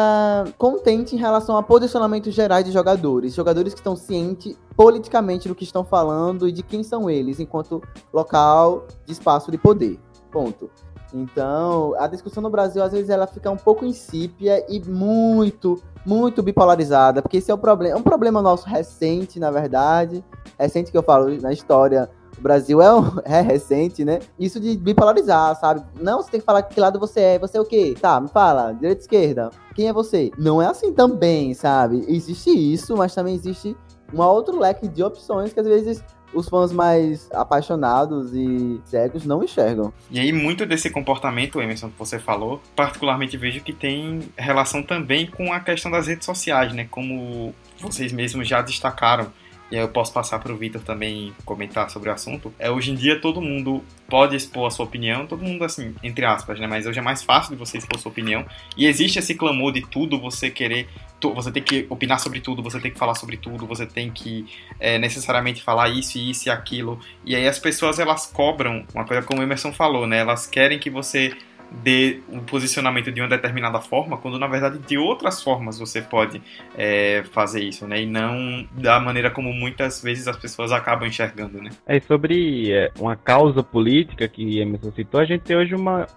[0.57, 3.33] contente em relação a posicionamentos gerais de jogadores.
[3.33, 7.81] Jogadores que estão cientes politicamente do que estão falando e de quem são eles, enquanto
[8.13, 9.99] local de espaço de poder.
[10.31, 10.69] Ponto.
[11.13, 16.43] Então, a discussão no Brasil, às vezes, ela fica um pouco insípia e muito, muito
[16.43, 17.95] bipolarizada, porque esse é o problema.
[17.95, 20.23] É um problema nosso recente, na verdade.
[20.59, 22.09] Recente que eu falo na história
[22.45, 24.19] Brasil é, um, é recente, né?
[24.39, 25.83] Isso de bipolarizar, sabe?
[25.99, 27.39] Não, você tem que falar que lado você é.
[27.39, 27.95] Você é o quê?
[27.99, 28.71] Tá, me fala.
[28.73, 29.49] Direita esquerda.
[29.73, 30.29] Quem é você?
[30.37, 32.05] Não é assim também, sabe?
[32.07, 33.75] Existe isso, mas também existe
[34.13, 36.03] um outro leque de opções que às vezes
[36.35, 39.91] os fãs mais apaixonados e cegos não enxergam.
[40.11, 45.25] E aí, muito desse comportamento, Emerson, que você falou, particularmente vejo que tem relação também
[45.25, 46.87] com a questão das redes sociais, né?
[46.91, 49.31] Como vocês mesmos já destacaram
[49.71, 52.95] e eu posso passar para o Vitor também comentar sobre o assunto, é hoje em
[52.95, 56.67] dia todo mundo pode expor a sua opinião, todo mundo assim, entre aspas, né?
[56.67, 58.45] Mas hoje é mais fácil de você expor sua opinião.
[58.77, 60.87] E existe esse clamor de tudo você querer,
[61.33, 64.45] você tem que opinar sobre tudo, você tem que falar sobre tudo, você tem que
[64.79, 66.99] é, necessariamente falar isso, isso e aquilo.
[67.25, 70.19] E aí as pessoas elas cobram, uma coisa como o Emerson falou, né?
[70.19, 71.35] Elas querem que você
[71.71, 76.41] de um posicionamento de uma determinada forma, quando na verdade de outras formas você pode
[76.77, 78.01] é, fazer isso, né?
[78.01, 81.69] E não da maneira como muitas vezes as pessoas acabam enxergando, né?
[81.85, 86.07] É sobre é, uma causa política que Emerson citou, a gente tem hoje uma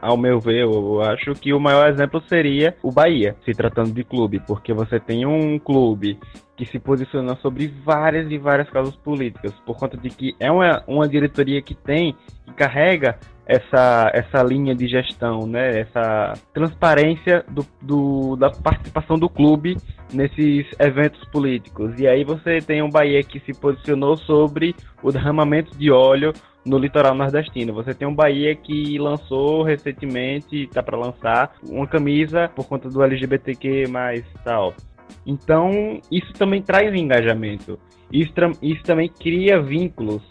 [0.00, 4.02] ao meu ver, eu acho que o maior exemplo seria o Bahia, se tratando de
[4.02, 6.18] clube, porque você tem um clube
[6.56, 10.82] que se posiciona sobre várias e várias causas políticas, por conta de que é uma,
[10.86, 15.80] uma diretoria que tem, que carrega essa, essa linha de gestão, né?
[15.80, 19.76] essa transparência do, do, da participação do clube
[20.12, 21.98] nesses eventos políticos.
[21.98, 26.32] E aí você tem um Bahia que se posicionou sobre o derramamento de óleo
[26.64, 27.74] no litoral nordestino.
[27.74, 33.02] Você tem um Bahia que lançou recentemente, está para lançar, uma camisa por conta do
[33.02, 34.74] LGBTQ mais tal.
[35.26, 37.78] Então, isso também traz engajamento.
[38.12, 38.32] Isso,
[38.62, 40.22] isso também cria vínculos,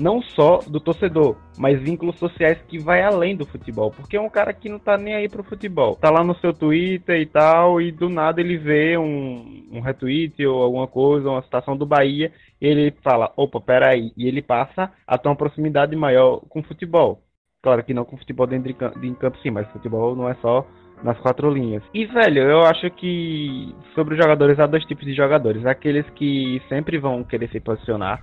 [0.00, 3.90] não só do torcedor, mas vínculos sociais que vai além do futebol.
[3.90, 5.96] Porque é um cara que não tá nem aí pro futebol.
[5.96, 10.44] Tá lá no seu Twitter e tal, e do nada ele vê um, um retweet
[10.46, 14.12] ou alguma coisa, uma citação do Bahia, e ele fala, opa, peraí.
[14.16, 17.22] E ele passa a ter uma proximidade maior com o futebol.
[17.62, 20.66] Claro que não com futebol dentro de campo sim, mas futebol não é só
[21.02, 21.82] nas quatro linhas.
[21.92, 25.64] E, velho, eu acho que sobre os jogadores há dois tipos de jogadores.
[25.66, 28.22] Aqueles que sempre vão querer se posicionar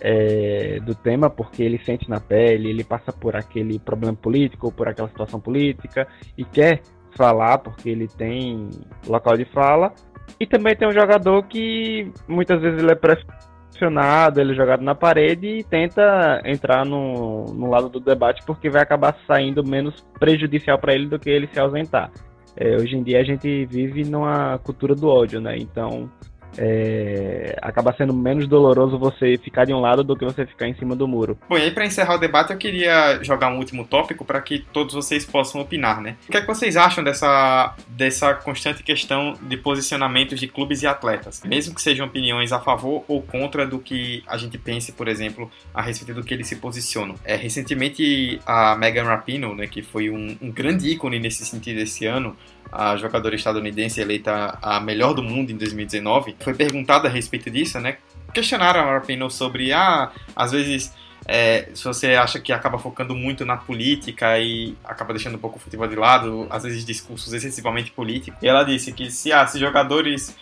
[0.00, 4.88] é, do tema porque ele sente na pele, ele passa por aquele problema político, por
[4.88, 6.80] aquela situação política e quer
[7.16, 8.70] falar porque ele tem
[9.06, 9.92] local de fala.
[10.38, 14.94] E também tem um jogador que muitas vezes ele é pressionado, ele é jogado na
[14.94, 20.78] parede e tenta entrar no, no lado do debate porque vai acabar saindo menos prejudicial
[20.78, 22.10] para ele do que ele se ausentar.
[22.56, 25.56] É, hoje em dia a gente vive numa cultura do ódio, né?
[25.58, 26.10] Então
[26.56, 30.74] é, acaba sendo menos doloroso você ficar de um lado do que você ficar em
[30.74, 31.38] cima do muro.
[31.48, 34.58] Bom, e aí para encerrar o debate eu queria jogar um último tópico para que
[34.72, 36.16] todos vocês possam opinar, né?
[36.28, 40.86] O que é que vocês acham dessa, dessa constante questão de posicionamentos de clubes e
[40.86, 41.42] atletas?
[41.44, 45.50] Mesmo que sejam opiniões a favor ou contra do que a gente pense, por exemplo,
[45.74, 47.14] a respeito do que eles se posicionam.
[47.24, 52.06] É, recentemente a Megan Rapinoe, né, que foi um, um grande ícone nesse sentido esse
[52.06, 52.36] ano,
[52.72, 57.80] a jogadora estadunidense eleita a melhor do mundo em 2019, foi perguntada a respeito disso,
[57.80, 57.98] né?
[58.32, 60.92] Questionaram a Rapinoe sobre, ah, às vezes
[61.26, 65.58] é, se você acha que acaba focando muito na política e acaba deixando um pouco
[65.58, 68.40] o futebol de lado, às vezes discursos excessivamente políticos.
[68.42, 70.36] E ela disse que se, ah, se jogadores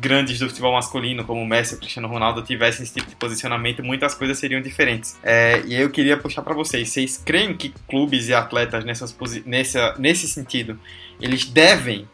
[0.00, 3.82] grandes do futebol masculino, como o Messi o Cristiano Ronaldo, tivessem esse tipo de posicionamento,
[3.82, 5.16] muitas coisas seriam diferentes.
[5.22, 9.94] É, e eu queria puxar para vocês: vocês creem que clubes e atletas nessas, nessa,
[9.98, 10.78] nesse sentido
[11.20, 12.08] eles devem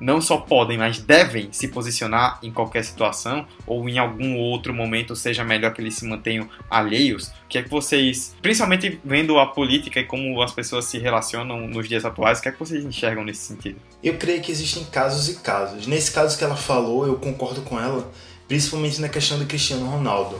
[0.00, 5.14] não só podem, mas devem se posicionar em qualquer situação ou em algum outro momento
[5.14, 7.28] seja melhor que eles se mantenham alheios?
[7.28, 11.66] O que é que vocês, principalmente vendo a política e como as pessoas se relacionam
[11.66, 13.80] nos dias atuais, o que é que vocês enxergam nesse sentido?
[14.02, 15.86] Eu creio que existem casos e casos.
[15.86, 18.10] Nesse caso que ela falou, eu concordo com ela,
[18.48, 20.38] principalmente na questão do Cristiano Ronaldo.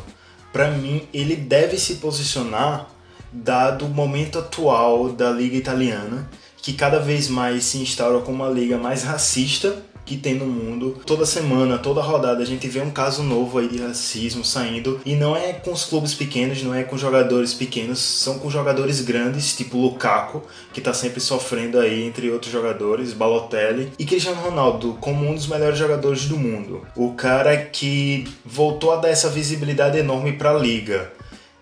[0.53, 2.89] Para mim, ele deve se posicionar
[3.33, 6.29] dado o momento atual da liga italiana
[6.65, 10.99] que cada vez mais se instaura como uma liga mais racista que tem no mundo.
[11.05, 14.99] Toda semana, toda rodada, a gente vê um caso novo aí de racismo saindo.
[15.05, 19.03] E não é com os clubes pequenos, não é com jogadores pequenos, são com jogadores
[19.03, 20.43] grandes, tipo Lukaku,
[20.73, 25.47] que tá sempre sofrendo aí entre outros jogadores, Balotelli, e Cristiano Ronaldo, como um dos
[25.47, 26.87] melhores jogadores do mundo.
[26.97, 31.13] O cara que voltou a dar essa visibilidade enorme para a liga,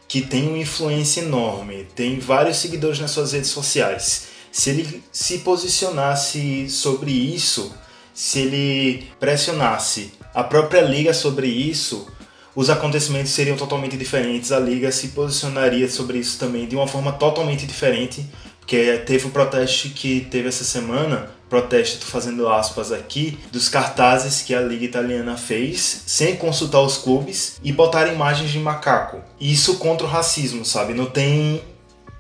[0.07, 5.39] que tem uma influência enorme, tem vários seguidores nas suas redes sociais se ele se
[5.39, 7.75] posicionasse sobre isso,
[8.15, 12.07] se ele pressionasse a própria liga sobre isso,
[12.55, 14.53] os acontecimentos seriam totalmente diferentes.
[14.53, 18.27] A liga se posicionaria sobre isso também de uma forma totalmente diferente,
[18.61, 24.55] porque teve um protesto que teve essa semana, protesto, fazendo aspas aqui, dos cartazes que
[24.55, 29.21] a liga italiana fez, sem consultar os clubes e botar imagens de macaco.
[29.41, 30.93] Isso contra o racismo, sabe?
[30.95, 31.63] Não tem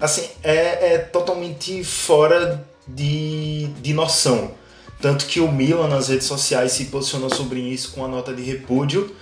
[0.02, 4.50] assim, é, é totalmente fora de, de noção.
[5.00, 8.42] Tanto que o Milan nas redes sociais se posicionou sobre isso com a nota de
[8.42, 9.14] repúdio,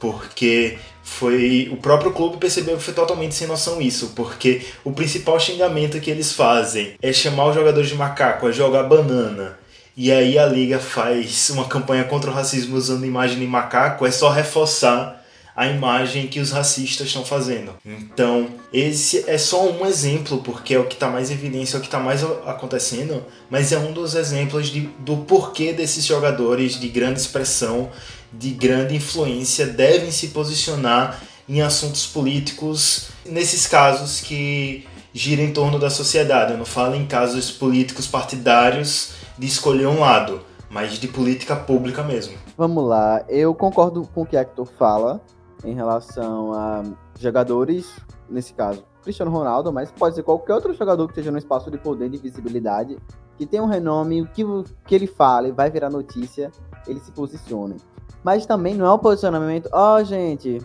[0.00, 5.38] porque foi o próprio clube percebeu que foi totalmente sem noção isso, porque o principal
[5.38, 9.56] xingamento que eles fazem é chamar os jogadores de macaco, é jogar banana.
[9.96, 14.10] E aí a liga faz uma campanha contra o racismo usando imagem de macaco, é
[14.10, 15.15] só reforçar
[15.56, 17.72] a imagem que os racistas estão fazendo.
[17.84, 21.78] Então, esse é só um exemplo, porque é o que está mais em evidência, é
[21.78, 26.78] o que está mais acontecendo, mas é um dos exemplos de, do porquê desses jogadores
[26.78, 27.88] de grande expressão,
[28.30, 35.78] de grande influência, devem se posicionar em assuntos políticos, nesses casos que giram em torno
[35.78, 36.52] da sociedade.
[36.52, 42.02] Eu não falo em casos políticos partidários de escolher um lado, mas de política pública
[42.02, 42.34] mesmo.
[42.58, 45.22] Vamos lá, eu concordo com o que Hector fala
[45.66, 46.82] em relação a
[47.18, 47.96] jogadores,
[48.30, 51.78] nesse caso, Cristiano Ronaldo, mas pode ser qualquer outro jogador que esteja no espaço de
[51.78, 52.96] poder e visibilidade,
[53.36, 54.44] que tem um renome, o que,
[54.86, 56.50] que ele fale vai virar notícia,
[56.86, 57.76] ele se posicione.
[58.22, 60.60] Mas também não é um posicionamento, ó, oh, gente,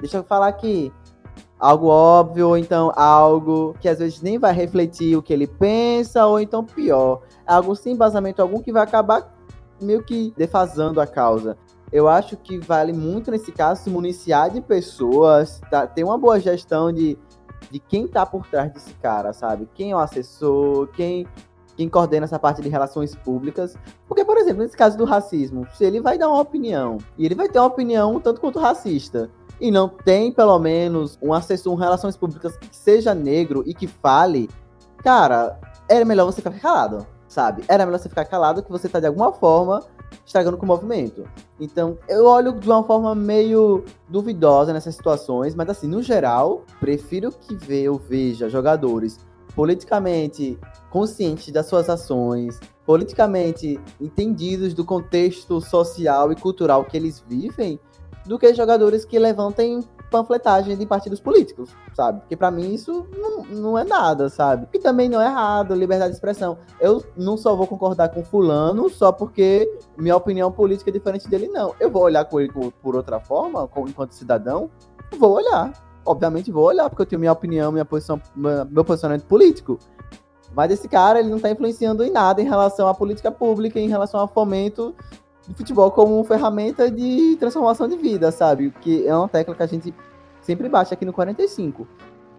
[0.00, 0.92] deixa eu falar aqui,
[1.58, 6.26] algo óbvio, ou então algo que às vezes nem vai refletir o que ele pensa,
[6.26, 9.34] ou então pior, algo sem embasamento algum que vai acabar
[9.80, 11.56] meio que defasando a causa
[11.92, 16.40] eu acho que vale muito nesse caso se municiar de pessoas, tá, ter uma boa
[16.40, 17.16] gestão de,
[17.70, 19.68] de quem tá por trás desse cara, sabe?
[19.74, 21.26] Quem é o assessor, quem
[21.76, 23.76] quem coordena essa parte de relações públicas.
[24.08, 27.34] Porque, por exemplo, nesse caso do racismo, se ele vai dar uma opinião, e ele
[27.34, 29.30] vai ter uma opinião tanto quanto racista,
[29.60, 33.86] e não tem, pelo menos, um assessor em relações públicas que seja negro e que
[33.86, 34.48] fale,
[34.98, 37.62] cara, era melhor você ficar calado, sabe?
[37.68, 39.82] Era melhor você ficar calado que você tá de alguma forma
[40.24, 41.24] estragando com o movimento.
[41.58, 47.30] Então, eu olho de uma forma meio duvidosa nessas situações, mas assim, no geral, prefiro
[47.32, 49.18] que eu veja jogadores
[49.54, 50.58] politicamente
[50.90, 57.80] conscientes das suas ações, politicamente entendidos do contexto social e cultural que eles vivem,
[58.26, 62.20] do que jogadores que levantem panfletagem de partidos políticos, sabe?
[62.20, 64.68] Porque para mim isso não, não é nada, sabe?
[64.72, 66.58] E também não é errado, liberdade de expressão.
[66.80, 71.48] Eu não só vou concordar com fulano só porque minha opinião política é diferente dele,
[71.48, 71.74] não.
[71.80, 72.52] Eu vou olhar com ele
[72.82, 74.70] por outra forma, enquanto cidadão,
[75.18, 75.72] vou olhar.
[76.04, 79.78] Obviamente vou olhar, porque eu tenho minha opinião, minha posição, meu posicionamento político.
[80.54, 83.88] Mas esse cara, ele não tá influenciando em nada em relação à política pública, em
[83.88, 84.94] relação ao fomento
[85.54, 88.70] futebol como ferramenta de transformação de vida, sabe?
[88.80, 89.94] Que é uma tecla que a gente
[90.40, 91.86] sempre bate aqui no 45.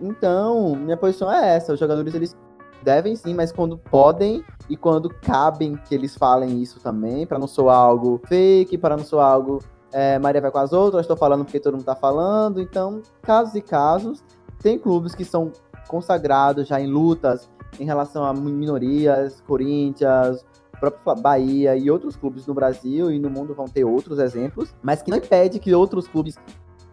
[0.02, 1.74] Então, minha posição é essa.
[1.74, 2.36] Os jogadores, eles
[2.84, 7.48] devem sim, mas quando podem e quando cabem que eles falem isso também, para não
[7.48, 9.60] soar algo fake, para não soar algo
[9.92, 12.62] é, Maria vai com as outras, estou falando porque todo mundo tá falando.
[12.62, 14.24] Então, casos e casos.
[14.60, 15.52] Tem clubes que são
[15.88, 17.50] consagrados já em lutas
[17.80, 20.46] em relação a minorias, Corinthians,
[20.80, 25.02] próprio Bahia e outros clubes no Brasil e no mundo vão ter outros exemplos, mas
[25.02, 26.36] que não impede que outros clubes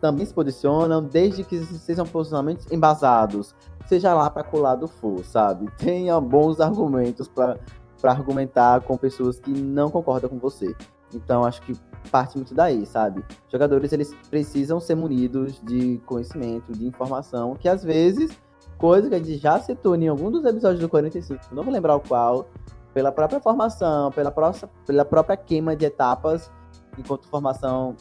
[0.01, 3.55] também se posicionam, desde que sejam posicionamentos embasados,
[3.87, 5.67] seja lá para qual lado for, sabe?
[5.79, 7.59] Tenha bons argumentos para
[8.03, 10.75] argumentar com pessoas que não concordam com você.
[11.15, 11.75] Então acho que
[12.11, 13.25] parte muito daí, sabe?
[13.51, 18.37] Jogadores eles precisam ser munidos de conhecimento, de informação, que às vezes,
[18.77, 21.97] coisa que a gente já citou em algum dos episódios do 45, não vou lembrar
[21.97, 22.49] o qual,
[22.95, 26.51] pela própria formação, pela, própria, pela própria queima de etapas
[26.97, 27.97] enquanto formação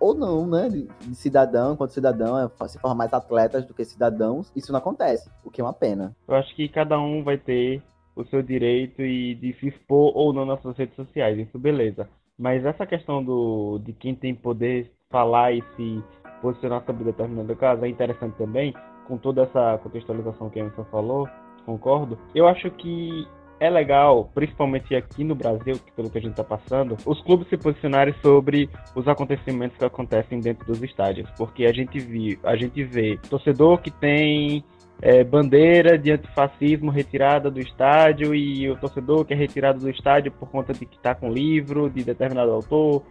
[0.00, 4.50] ou não, né, de, cidadão, enquanto cidadão é, se forma mais atletas do que cidadãos,
[4.56, 6.16] isso não acontece, o que é uma pena.
[6.26, 7.82] Eu acho que cada um vai ter
[8.16, 12.08] o seu direito e de se expor ou não nas suas redes sociais, isso beleza.
[12.38, 16.02] Mas essa questão do, de quem tem poder falar e se
[16.40, 18.74] posicionar sobre determinado caso é interessante também,
[19.06, 21.28] com toda essa contextualização que a Emerson falou,
[21.66, 22.18] concordo.
[22.34, 23.26] Eu acho que
[23.60, 27.58] é legal, principalmente aqui no Brasil, pelo que a gente está passando, os clubes se
[27.58, 32.82] posicionarem sobre os acontecimentos que acontecem dentro dos estádios, porque a gente vê, a gente
[32.82, 34.64] vê torcedor que tem
[35.02, 40.32] é, bandeira de antifascismo retirada do estádio e o torcedor que é retirado do estádio
[40.32, 43.02] por conta de que está com livro de determinado autor,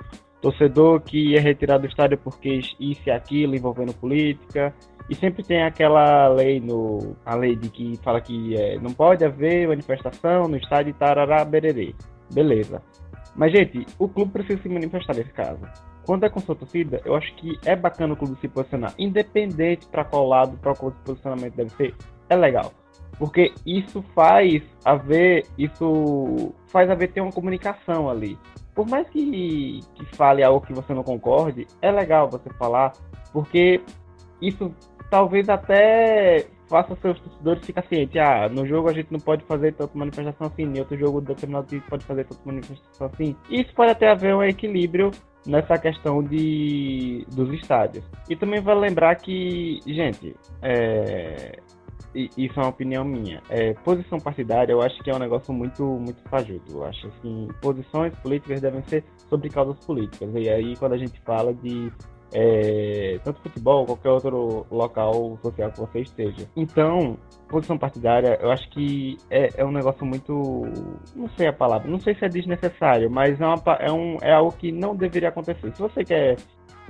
[0.41, 4.73] torcedor que é retirado do estádio porque isso e aquilo envolvendo política.
[5.09, 9.25] E sempre tem aquela lei no a lei de que fala que é, não pode
[9.25, 11.95] haver manifestação no estádio Tarará Bererê.
[12.31, 12.81] Beleza.
[13.35, 15.61] Mas, gente, o clube precisa se manifestar nesse caso.
[16.05, 19.87] Quando é com sua torcida, eu acho que é bacana o clube se posicionar, independente
[19.87, 21.95] para qual lado, para qual posicionamento deve ser,
[22.29, 22.73] é legal.
[23.17, 28.37] Porque isso faz haver, isso faz haver ter uma comunicação ali.
[28.73, 32.93] Por mais que, que fale algo que você não concorde, é legal você falar,
[33.33, 33.81] porque
[34.41, 34.73] isso
[35.09, 38.15] talvez até faça seus torcedores ficar cientes.
[38.17, 41.67] Ah, no jogo a gente não pode fazer tanta manifestação assim, em outro jogo determinado
[41.69, 43.35] a gente pode fazer tanta manifestação assim.
[43.49, 45.11] Isso pode até haver um equilíbrio
[45.45, 48.03] nessa questão de dos estádios.
[48.29, 51.57] E também vale lembrar que, gente, é,
[52.13, 53.41] isso é uma opinião minha.
[53.49, 56.71] É, posição partidária, eu acho que é um negócio muito, muito fajuto.
[56.71, 60.29] Eu acho assim, posições políticas devem ser sobre causas políticas.
[60.35, 61.91] E aí, quando a gente fala de
[62.33, 66.47] é, tanto futebol, qualquer outro local social que você esteja.
[66.55, 67.17] Então,
[67.47, 70.63] posição partidária, eu acho que é, é um negócio muito.
[71.15, 74.33] Não sei a palavra, não sei se é desnecessário, mas é, uma, é, um, é
[74.33, 75.73] algo que não deveria acontecer.
[75.73, 76.37] Se você quer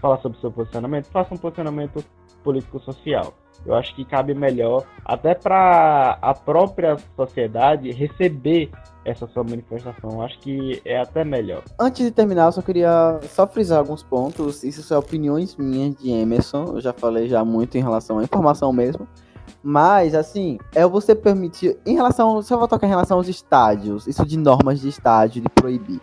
[0.01, 2.03] falar sobre seu posicionamento, faça um posicionamento
[2.43, 3.33] político-social.
[3.65, 8.71] Eu acho que cabe melhor, até para a própria sociedade receber
[9.03, 10.11] essa sua manifestação.
[10.11, 11.63] Eu acho que é até melhor.
[11.79, 14.63] Antes de terminar, eu só queria só frisar alguns pontos.
[14.63, 16.65] Isso são opiniões minhas de Emerson.
[16.73, 19.07] Eu já falei já muito em relação à informação mesmo.
[19.61, 21.77] Mas, assim, é você permitir.
[21.85, 22.39] Em relação.
[22.49, 25.99] Eu vou tocar em relação aos estádios, isso de normas de estádio, de proibir.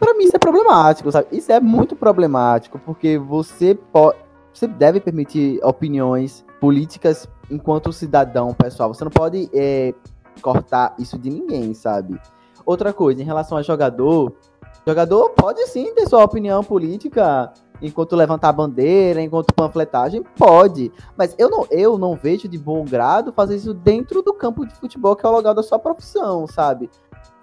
[0.00, 1.28] Para mim, isso é problemático, sabe?
[1.32, 4.16] Isso é muito problemático, porque você pode.
[4.52, 8.92] Você deve permitir opiniões políticas enquanto cidadão, pessoal.
[8.92, 9.94] Você não pode é,
[10.42, 12.20] cortar isso de ninguém, sabe?
[12.66, 14.34] Outra coisa, em relação a jogador,
[14.86, 20.90] jogador pode sim ter sua opinião política enquanto levantar bandeira, enquanto panfletagem, pode.
[21.16, 24.74] Mas eu não, eu não vejo de bom grado fazer isso dentro do campo de
[24.74, 26.90] futebol, que é o lugar da sua profissão, sabe?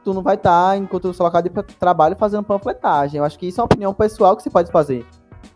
[0.06, 3.18] tu não vai estar, tá, enquanto seu local de trabalho, fazendo panfletagem.
[3.18, 5.03] Eu acho que isso é uma opinião pessoal que você pode fazer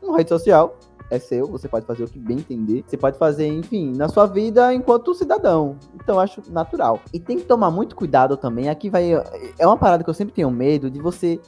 [0.02, 0.76] uma rede social.
[1.10, 2.84] É seu, você pode fazer o que bem entender.
[2.88, 5.76] Você pode fazer, enfim, na sua vida enquanto cidadão.
[5.95, 6.99] Então acho natural.
[7.12, 8.70] E tem que tomar muito cuidado também.
[8.70, 9.12] Aqui vai.
[9.57, 11.39] É uma parada que eu sempre tenho medo de você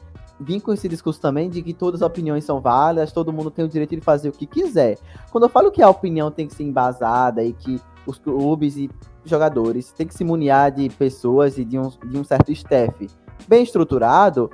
[0.42, 3.64] vim com esse discurso também de que todas as opiniões são válidas, todo mundo tem
[3.64, 4.98] o direito de fazer o que quiser.
[5.30, 8.90] Quando eu falo que a opinião tem que ser embasada e que os clubes e
[9.24, 13.08] jogadores têm que se muniar de pessoas e de um, de um certo staff
[13.48, 14.50] bem estruturado,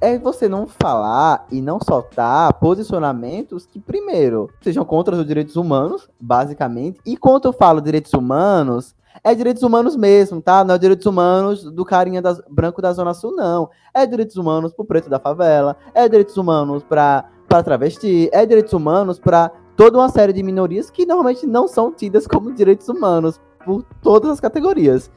[0.00, 6.08] é você não falar e não soltar posicionamentos que, primeiro, sejam contra os direitos humanos,
[6.20, 7.00] basicamente.
[7.04, 8.94] E quando eu falo direitos humanos,
[9.24, 10.64] é direitos humanos mesmo, tá?
[10.64, 13.68] Não é direitos humanos do carinha das, branco da Zona Sul, não.
[13.92, 18.72] É direitos humanos pro preto da favela, é direitos humanos pra, pra travesti, é direitos
[18.72, 23.40] humanos pra toda uma série de minorias que normalmente não são tidas como direitos humanos
[23.64, 25.10] por todas as categorias.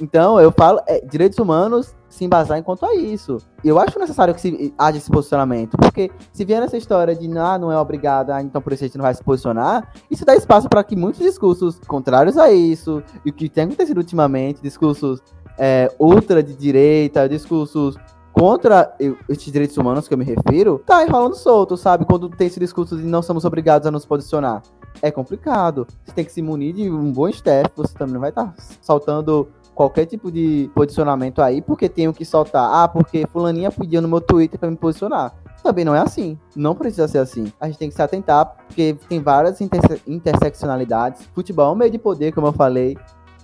[0.00, 3.38] Então, eu falo, é, direitos humanos se embasar enquanto a isso.
[3.64, 7.58] Eu acho necessário que se, haja esse posicionamento, porque se vier essa história de ah,
[7.58, 10.68] não é obrigada, então por isso a gente não vai se posicionar, isso dá espaço
[10.68, 15.20] para que muitos discursos contrários a isso, e o que tem acontecido ultimamente, discursos
[15.58, 17.96] é, ultra de direita, discursos
[18.32, 18.92] contra
[19.28, 22.04] esses direitos humanos que eu me refiro, tá enrolando solto, sabe?
[22.04, 24.60] Quando tem esse discurso de não somos obrigados a nos posicionar.
[25.00, 25.86] É complicado.
[26.04, 28.54] Você tem que se munir de um bom staff, você também não vai estar tá
[28.80, 32.70] saltando qualquer tipo de posicionamento aí, porque tenho que soltar.
[32.72, 35.34] Ah, porque fulaninha pediu no meu Twitter para me posicionar.
[35.62, 36.38] Também não é assim.
[36.54, 37.52] Não precisa ser assim.
[37.60, 41.26] A gente tem que se atentar, porque tem várias interse interseccionalidades.
[41.34, 42.96] Futebol é um meio de poder, como eu falei.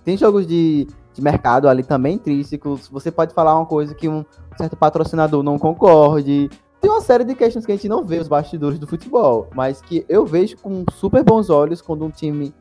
[0.05, 2.89] Tem jogos de, de mercado ali também intrínsecos.
[2.89, 4.25] Você pode falar uma coisa que um
[4.57, 6.51] certo patrocinador não concorde.
[6.81, 9.83] Tem uma série de questões que a gente não vê os bastidores do futebol, mas
[9.83, 12.55] que eu vejo com super bons olhos quando um time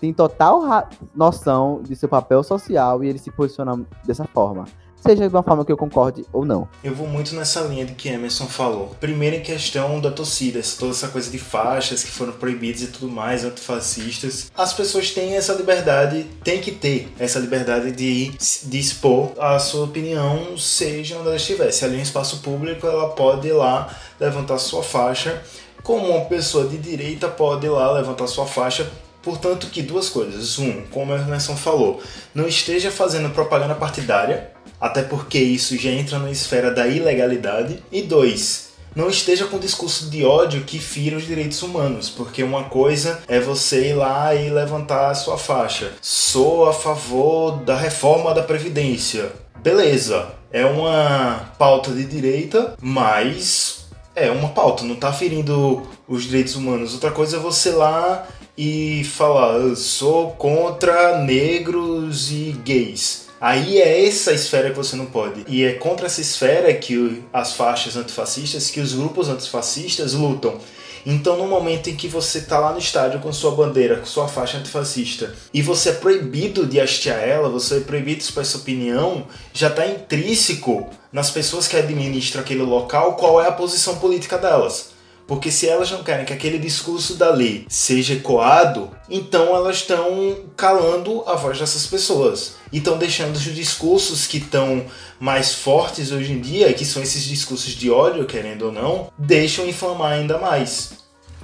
[0.00, 4.64] tem total noção de seu papel social e ele se posiciona dessa forma.
[4.96, 6.68] Seja de uma forma que eu concorde ou não.
[6.84, 8.94] Eu vou muito nessa linha de que Emerson falou.
[9.00, 13.08] Primeiro em questão da torcida, toda essa coisa de faixas que foram proibidas e tudo
[13.08, 14.52] mais, antifascistas.
[14.54, 19.86] As pessoas têm essa liberdade, tem que ter essa liberdade de, de expor a sua
[19.86, 21.70] opinião, seja onde ela estiver.
[21.72, 23.88] Se ali é um espaço público, ela pode ir lá
[24.18, 25.42] levantar sua faixa.
[25.82, 28.90] Como uma pessoa de direita pode ir lá levantar sua faixa
[29.22, 30.58] Portanto, que duas coisas.
[30.58, 32.02] Um, como a Emerson falou,
[32.34, 34.50] não esteja fazendo propaganda partidária,
[34.80, 37.82] até porque isso já entra na esfera da ilegalidade.
[37.92, 42.64] E dois, não esteja com discurso de ódio que fira os direitos humanos, porque uma
[42.64, 45.92] coisa é você ir lá e levantar a sua faixa.
[46.00, 49.32] Sou a favor da reforma da Previdência.
[49.62, 53.84] Beleza, é uma pauta de direita, mas
[54.16, 56.94] é uma pauta, não está ferindo os direitos humanos.
[56.94, 58.26] Outra coisa é você lá
[58.62, 63.30] e falar eu sou contra negros e gays.
[63.40, 65.46] Aí é essa esfera que você não pode.
[65.48, 70.58] E é contra essa esfera que as faixas antifascistas, que os grupos antifascistas lutam.
[71.06, 74.28] Então, no momento em que você está lá no estádio com sua bandeira, com sua
[74.28, 78.58] faixa antifascista, e você é proibido de hastear ela, você é proibido de expor essa
[78.58, 84.36] opinião, já está intrínseco nas pessoas que administram aquele local qual é a posição política
[84.36, 84.89] delas.
[85.30, 90.40] Porque se elas não querem que aquele discurso da lei seja ecoado, então elas estão
[90.56, 92.54] calando a voz dessas pessoas.
[92.72, 94.84] E estão deixando os discursos que estão
[95.20, 99.68] mais fortes hoje em dia, que são esses discursos de ódio, querendo ou não, deixam
[99.68, 100.94] inflamar ainda mais.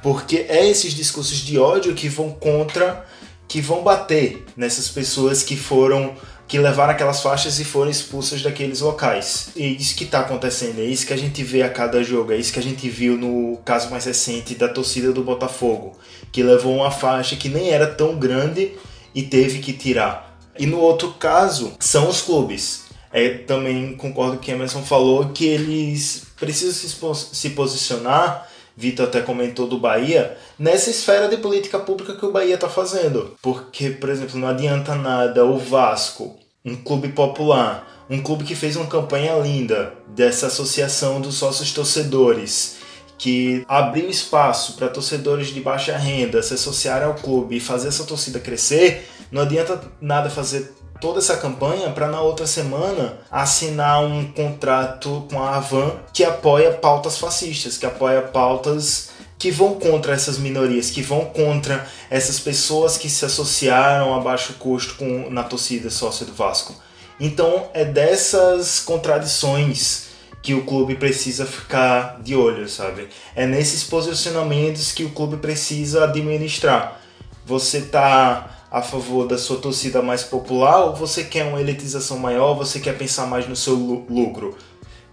[0.02, 3.06] Porque é esses discursos de ódio que vão contra,
[3.46, 6.16] que vão bater nessas pessoas que foram
[6.48, 9.48] que levaram aquelas faixas e foram expulsas daqueles locais.
[9.56, 12.32] E é isso que está acontecendo, é isso que a gente vê a cada jogo,
[12.32, 15.98] é isso que a gente viu no caso mais recente da torcida do Botafogo,
[16.30, 18.72] que levou uma faixa que nem era tão grande
[19.14, 20.38] e teve que tirar.
[20.58, 22.86] E no outro caso, são os clubes.
[23.12, 28.45] É, também concordo com o que Emerson falou que eles precisam se, se posicionar
[28.76, 33.34] Vitor até comentou do Bahia, nessa esfera de política pública que o Bahia está fazendo.
[33.40, 38.76] Porque, por exemplo, não adianta nada o Vasco, um clube popular, um clube que fez
[38.76, 42.76] uma campanha linda dessa associação dos sócios torcedores,
[43.18, 48.04] que abriu espaço para torcedores de baixa renda se associarem ao clube e fazer essa
[48.04, 49.08] torcida crescer.
[49.32, 55.42] Não adianta nada fazer toda essa campanha para na outra semana assinar um contrato com
[55.42, 61.02] a Avan que apoia pautas fascistas, que apoia pautas que vão contra essas minorias, que
[61.02, 66.32] vão contra essas pessoas que se associaram a baixo custo com, na torcida sócia do
[66.32, 66.74] Vasco.
[67.20, 70.06] Então é dessas contradições
[70.42, 73.08] que o clube precisa ficar de olho, sabe?
[73.34, 77.00] É nesses posicionamentos que o clube precisa administrar.
[77.44, 82.52] Você tá a favor da sua torcida mais popular ou você quer uma elitização maior,
[82.52, 84.54] você quer pensar mais no seu lucro?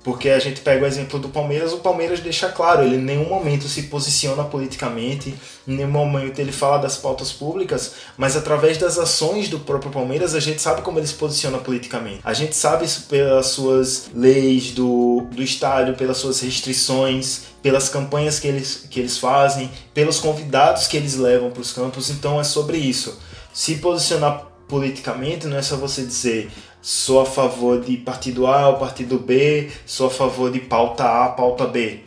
[0.03, 3.30] Porque a gente pega o exemplo do Palmeiras, o Palmeiras deixa claro, ele em nenhum
[3.30, 5.34] momento se posiciona politicamente,
[5.66, 10.36] em nenhum momento ele fala das pautas públicas, mas através das ações do próprio Palmeiras
[10.36, 12.20] a gente sabe como ele se posiciona politicamente.
[12.22, 18.41] A gente sabe isso pelas suas leis do, do estádio, pelas suas restrições, pelas campanhas
[18.41, 22.43] que eles, que eles fazem, pelos convidados que eles levam para os campos, então é
[22.43, 23.18] sobre isso.
[23.54, 26.49] Se posicionar politicamente não é só você dizer
[26.82, 31.30] sou a favor de partido A ou partido B, sou a favor de pauta A,
[31.30, 32.01] pauta B.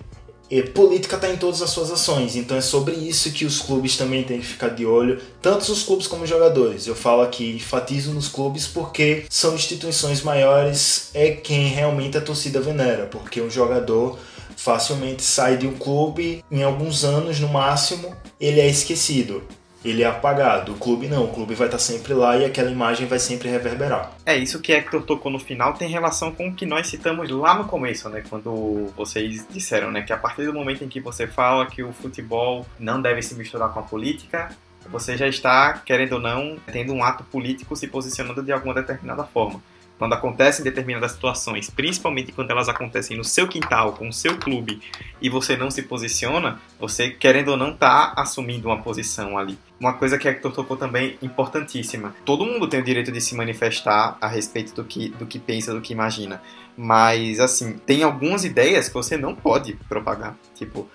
[0.50, 3.96] E política está em todas as suas ações, então é sobre isso que os clubes
[3.96, 6.86] também têm que ficar de olho, tanto os clubes como os jogadores.
[6.86, 12.60] Eu falo aqui, enfatizo nos clubes porque são instituições maiores, é quem realmente a torcida
[12.60, 14.18] venera, porque um jogador
[14.56, 19.42] facilmente sai de um clube, em alguns anos no máximo, ele é esquecido
[19.88, 20.72] ele é apagado.
[20.72, 24.12] O clube não, o clube vai estar sempre lá e aquela imagem vai sempre reverberar.
[24.24, 27.54] É, isso que Hector tocou no final tem relação com o que nós citamos lá
[27.54, 28.22] no começo, né?
[28.28, 30.02] Quando vocês disseram, né?
[30.02, 33.34] Que a partir do momento em que você fala que o futebol não deve se
[33.34, 34.50] misturar com a política,
[34.90, 39.24] você já está, querendo ou não, tendo um ato político se posicionando de alguma determinada
[39.24, 39.60] forma
[39.98, 44.80] quando acontecem determinadas situações, principalmente quando elas acontecem no seu quintal, com o seu clube,
[45.20, 49.58] e você não se posiciona, você, querendo ou não, está assumindo uma posição ali.
[49.78, 52.14] Uma coisa que a Hector tocou também importantíssima.
[52.24, 55.74] Todo mundo tem o direito de se manifestar a respeito do que, do que pensa,
[55.74, 56.40] do que imagina.
[56.76, 60.36] Mas, assim, tem algumas ideias que você não pode propagar.
[60.54, 60.88] Tipo,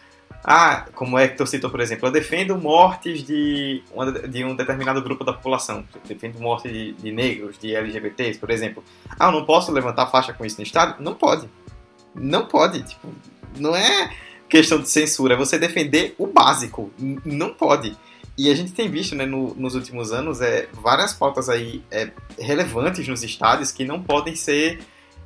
[0.43, 3.83] ah, como é Hector citou, por exemplo, eu defendo mortes de,
[4.29, 5.85] de um determinado grupo da população.
[5.93, 8.83] Eu defendo morte de, de, negros, de LGBTs, por exemplo.
[9.19, 11.01] Ah, eu não posso levantar faixa com isso no Estado?
[11.01, 11.47] Não pode.
[12.15, 12.81] Não pode.
[12.81, 13.09] Tipo,
[13.57, 14.11] não é
[14.49, 16.91] questão de censura, é você defender o básico.
[17.23, 17.95] Não pode.
[18.35, 22.09] E a gente tem visto né, no, nos últimos anos é, várias pautas aí é,
[22.39, 24.79] relevantes nos estádios que não podem ser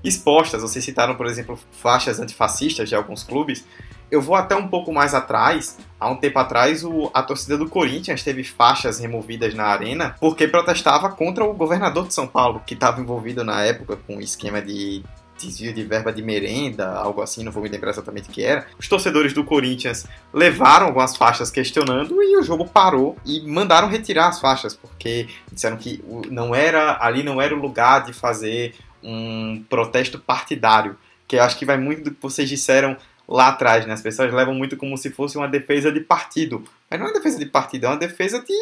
[0.04, 0.62] expostas.
[0.62, 3.64] Vocês citaram, por exemplo, faixas antifascistas de alguns clubes
[4.10, 5.78] eu vou até um pouco mais atrás.
[6.00, 10.48] Há um tempo atrás, o, a torcida do Corinthians teve faixas removidas na arena porque
[10.48, 14.62] protestava contra o governador de São Paulo, que estava envolvido na época com um esquema
[14.62, 15.04] de
[15.38, 18.66] desvio de verba de merenda, algo assim, não vou me lembrar exatamente o que era.
[18.80, 24.30] Os torcedores do Corinthians levaram algumas faixas questionando e o jogo parou e mandaram retirar
[24.30, 29.64] as faixas, porque disseram que não era ali não era o lugar de fazer um
[29.70, 30.98] protesto partidário,
[31.28, 32.98] que eu acho que vai muito do que vocês disseram
[33.28, 33.94] lá atrás, né?
[33.94, 36.64] As pessoas levam muito como se fosse uma defesa de partido.
[36.90, 38.54] Mas não é uma defesa de partido, é uma defesa de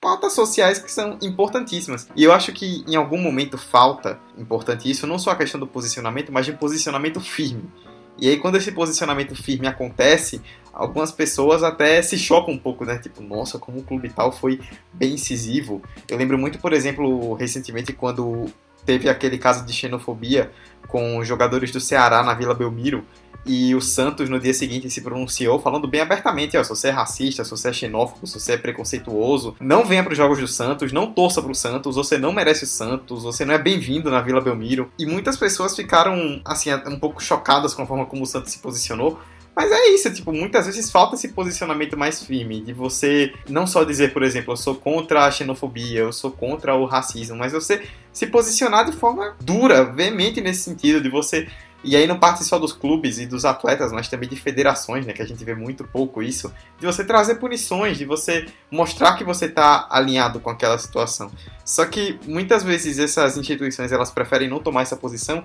[0.00, 2.08] pautas sociais que são importantíssimas.
[2.16, 5.66] E eu acho que em algum momento falta, importante isso, não só a questão do
[5.66, 7.70] posicionamento, mas de um posicionamento firme.
[8.18, 10.42] E aí quando esse posicionamento firme acontece,
[10.72, 12.98] algumas pessoas até se chocam um pouco, né?
[12.98, 14.60] Tipo, nossa, como o clube tal foi
[14.92, 15.82] bem incisivo.
[16.08, 18.46] Eu lembro muito, por exemplo, recentemente quando
[18.84, 20.50] teve aquele caso de xenofobia
[20.88, 23.04] com jogadores do Ceará na Vila Belmiro,
[23.44, 26.90] e o Santos no dia seguinte se pronunciou falando bem abertamente: ó, se você é
[26.90, 30.48] racista, se você é xenófobo, se você é preconceituoso, não venha para os jogos do
[30.48, 34.10] Santos, não torça para o Santos, você não merece o Santos, você não é bem-vindo
[34.10, 34.90] na Vila Belmiro.
[34.98, 38.58] E muitas pessoas ficaram assim um pouco chocadas com a forma como o Santos se
[38.58, 39.18] posicionou.
[39.54, 43.82] Mas é isso, tipo, muitas vezes falta esse posicionamento mais firme, de você não só
[43.82, 47.82] dizer, por exemplo, eu sou contra a xenofobia, eu sou contra o racismo, mas você
[48.12, 51.48] se posicionar de forma dura, veemente nesse sentido, de você
[51.82, 55.12] e aí não parte só dos clubes e dos atletas, mas também de federações, né?
[55.12, 56.52] Que a gente vê muito pouco isso.
[56.78, 61.30] De você trazer punições, de você mostrar que você está alinhado com aquela situação.
[61.64, 65.44] Só que muitas vezes essas instituições elas preferem não tomar essa posição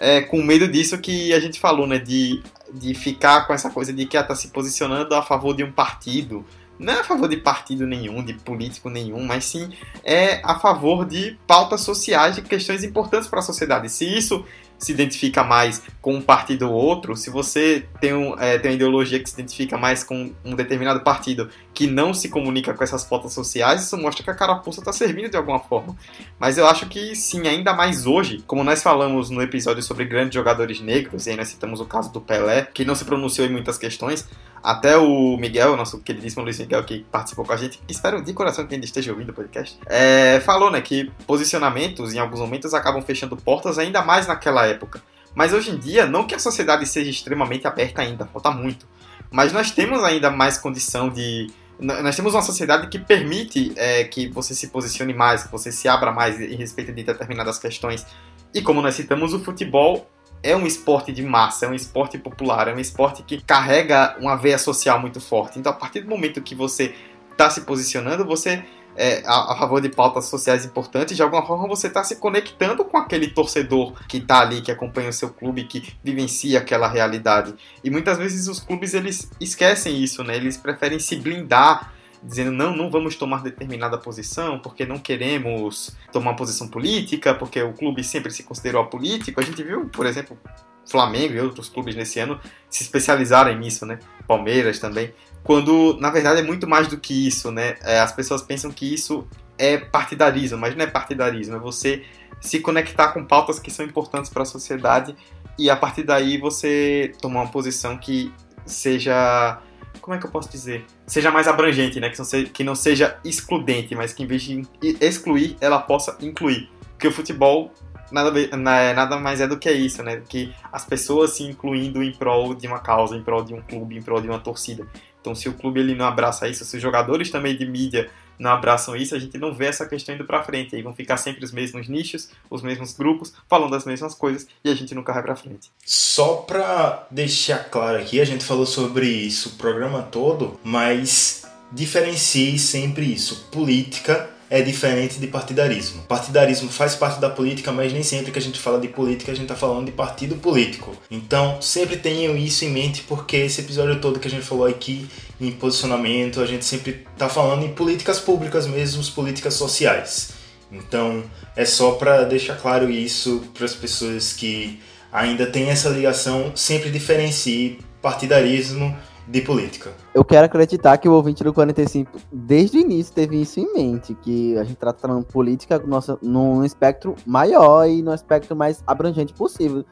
[0.00, 1.98] é, com medo disso que a gente falou, né?
[1.98, 5.62] De, de ficar com essa coisa de que ela está se posicionando a favor de
[5.62, 6.44] um partido.
[6.76, 9.70] Não é a favor de partido nenhum, de político nenhum, mas sim
[10.04, 13.88] é a favor de pautas sociais, de questões importantes para a sociedade.
[13.88, 14.44] Se isso
[14.78, 18.76] se identifica mais com um partido ou outro, se você tem, um, é, tem uma
[18.76, 23.04] ideologia que se identifica mais com um determinado partido que não se comunica com essas
[23.04, 25.96] pautas sociais, isso mostra que a carapuça está servindo de alguma forma.
[26.38, 30.34] Mas eu acho que sim, ainda mais hoje, como nós falamos no episódio sobre grandes
[30.34, 33.50] jogadores negros, e aí nós citamos o caso do Pelé, que não se pronunciou em
[33.50, 34.28] muitas questões,
[34.62, 38.66] até o Miguel, nosso queridíssimo Luiz Miguel, que participou com a gente, espero de coração
[38.66, 43.02] que ainda esteja ouvindo o podcast, é, falou né, que posicionamentos em alguns momentos acabam
[43.02, 45.02] fechando portas ainda mais naquela época.
[45.34, 48.86] Mas hoje em dia, não que a sociedade seja extremamente aberta ainda, falta muito.
[49.30, 51.48] Mas nós temos ainda mais condição de.
[51.78, 55.88] Nós temos uma sociedade que permite é, que você se posicione mais, que você se
[55.88, 58.04] abra mais em respeito de determinadas questões.
[58.52, 60.10] E como nós citamos, o futebol
[60.42, 64.34] é um esporte de massa, é um esporte popular, é um esporte que carrega uma
[64.36, 65.58] veia social muito forte.
[65.58, 66.94] Então, a partir do momento que você
[67.30, 68.64] está se posicionando, você
[68.98, 72.84] é, a, a, favor de pautas sociais importantes, de alguma forma você está se conectando
[72.84, 77.54] com aquele torcedor que está ali, que acompanha o seu clube, que vivencia aquela realidade.
[77.84, 80.34] E muitas vezes os clubes eles esquecem isso, né?
[80.34, 86.34] Eles preferem se blindar dizendo não, não vamos tomar determinada posição porque não queremos tomar
[86.34, 89.40] posição política, porque o clube sempre se considerou apolítico.
[89.40, 90.36] A gente viu, por exemplo,
[90.84, 94.00] Flamengo e outros clubes nesse ano se especializarem nisso, né?
[94.26, 95.12] Palmeiras também
[95.48, 97.76] quando na verdade é muito mais do que isso, né?
[97.82, 99.26] É, as pessoas pensam que isso
[99.56, 102.04] é partidarismo, mas não é partidarismo, é você
[102.38, 105.16] se conectar com pautas que são importantes para a sociedade
[105.58, 108.30] e a partir daí você tomar uma posição que
[108.66, 109.58] seja
[110.02, 110.84] como é que eu posso dizer?
[111.06, 112.10] Seja mais abrangente, né?
[112.10, 114.62] Que não seja, que não seja excludente, mas que em vez de
[115.00, 116.68] excluir, ela possa incluir.
[116.90, 117.72] Porque o futebol
[118.10, 120.22] nada, nada mais é do que isso, né?
[120.28, 123.96] Que as pessoas se incluindo em prol de uma causa, em prol de um clube,
[123.96, 124.86] em prol de uma torcida.
[125.28, 128.08] Então, se o clube ele não abraça isso, se os jogadores também de mídia
[128.38, 130.74] não abraçam isso, a gente não vê essa questão indo para frente.
[130.74, 134.70] Aí vão ficar sempre os mesmos nichos, os mesmos grupos, falando das mesmas coisas e
[134.70, 135.70] a gente nunca vai para frente.
[135.84, 142.58] Só para deixar claro aqui, a gente falou sobre isso o programa todo, mas diferencie
[142.58, 146.02] sempre isso: política é diferente de partidarismo.
[146.02, 149.34] Partidarismo faz parte da política, mas nem sempre que a gente fala de política a
[149.34, 150.96] gente está falando de partido político.
[151.10, 155.08] Então sempre tenham isso em mente porque esse episódio todo que a gente falou aqui
[155.40, 160.30] em posicionamento, a gente sempre está falando em políticas públicas mesmo, políticas sociais.
[160.72, 161.22] Então
[161.54, 164.80] é só para deixar claro isso para as pessoas que
[165.12, 168.96] ainda têm essa ligação, sempre diferencie partidarismo
[169.28, 169.92] de política.
[170.14, 174.14] Eu quero acreditar que o ouvinte do 45, desde o início, teve isso em mente,
[174.14, 179.32] que a gente está tratando política nossa, num espectro maior e no espectro mais abrangente
[179.34, 179.84] possível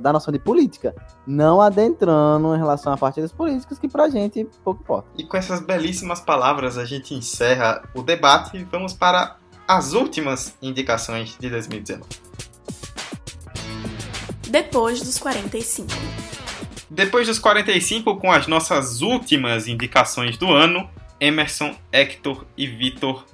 [0.00, 0.94] da noção de política,
[1.26, 5.08] não adentrando em relação a partidos políticos que pra gente pouco importa.
[5.16, 10.54] E com essas belíssimas palavras a gente encerra o debate e vamos para as últimas
[10.62, 12.04] indicações de 2019.
[14.48, 15.90] Depois dos 45.
[16.94, 20.86] Depois dos 45, com as nossas últimas indicações do ano,
[21.18, 23.24] Emerson, Hector e Vitor,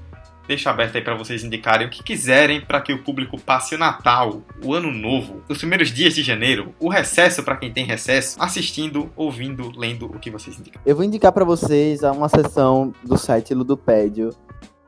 [0.47, 3.79] deixo aberto aí para vocês indicarem o que quiserem para que o público passe o
[3.79, 8.41] Natal, o Ano Novo, os primeiros dias de janeiro, o recesso para quem tem recesso,
[8.41, 10.81] assistindo, ouvindo, lendo o que vocês indicam.
[10.87, 14.31] Eu vou indicar para vocês uma sessão do site Ludopédio,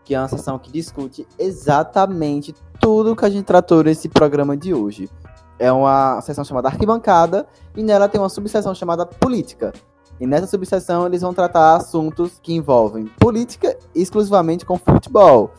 [0.04, 4.72] que é uma sessão que discute exatamente tudo que a gente tratou nesse programa de
[4.72, 5.08] hoje
[5.60, 7.46] é uma seção chamada Arquibancada
[7.76, 9.72] e nela tem uma subseção chamada Política.
[10.18, 15.52] E nessa subseção eles vão tratar assuntos que envolvem política exclusivamente com futebol.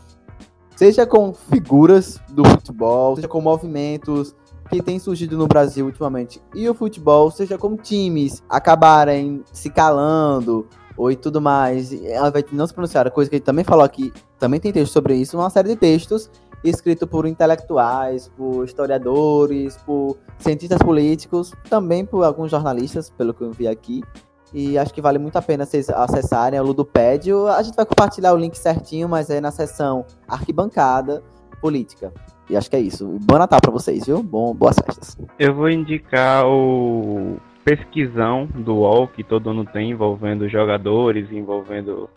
[0.75, 4.35] Seja com figuras do futebol, seja com movimentos
[4.69, 10.67] que têm surgido no Brasil ultimamente e o futebol, seja com times acabarem se calando
[10.97, 11.93] ou e tudo mais.
[12.03, 15.15] Ela vai não se pronunciar, coisa que ele também falou aqui, também tem texto sobre
[15.15, 16.29] isso, uma série de textos
[16.63, 23.51] escrito por intelectuais, por historiadores, por cientistas políticos, também por alguns jornalistas, pelo que eu
[23.51, 24.01] vi aqui.
[24.53, 27.47] E acho que vale muito a pena vocês acessarem o Ludopédio.
[27.47, 31.23] A gente vai compartilhar o link certinho, mas é na seção Arquibancada
[31.61, 32.11] Política.
[32.49, 33.17] E acho que é isso.
[33.21, 34.21] Bom Natal para vocês, viu?
[34.21, 35.17] Bom, boas festas.
[35.39, 42.09] Eu vou indicar o pesquisão do UOL que todo ano tem envolvendo jogadores, envolvendo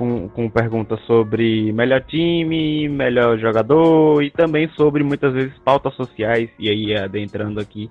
[0.00, 6.48] com, com perguntas sobre melhor time, melhor jogador e também sobre muitas vezes pautas sociais,
[6.58, 7.86] e aí adentrando aqui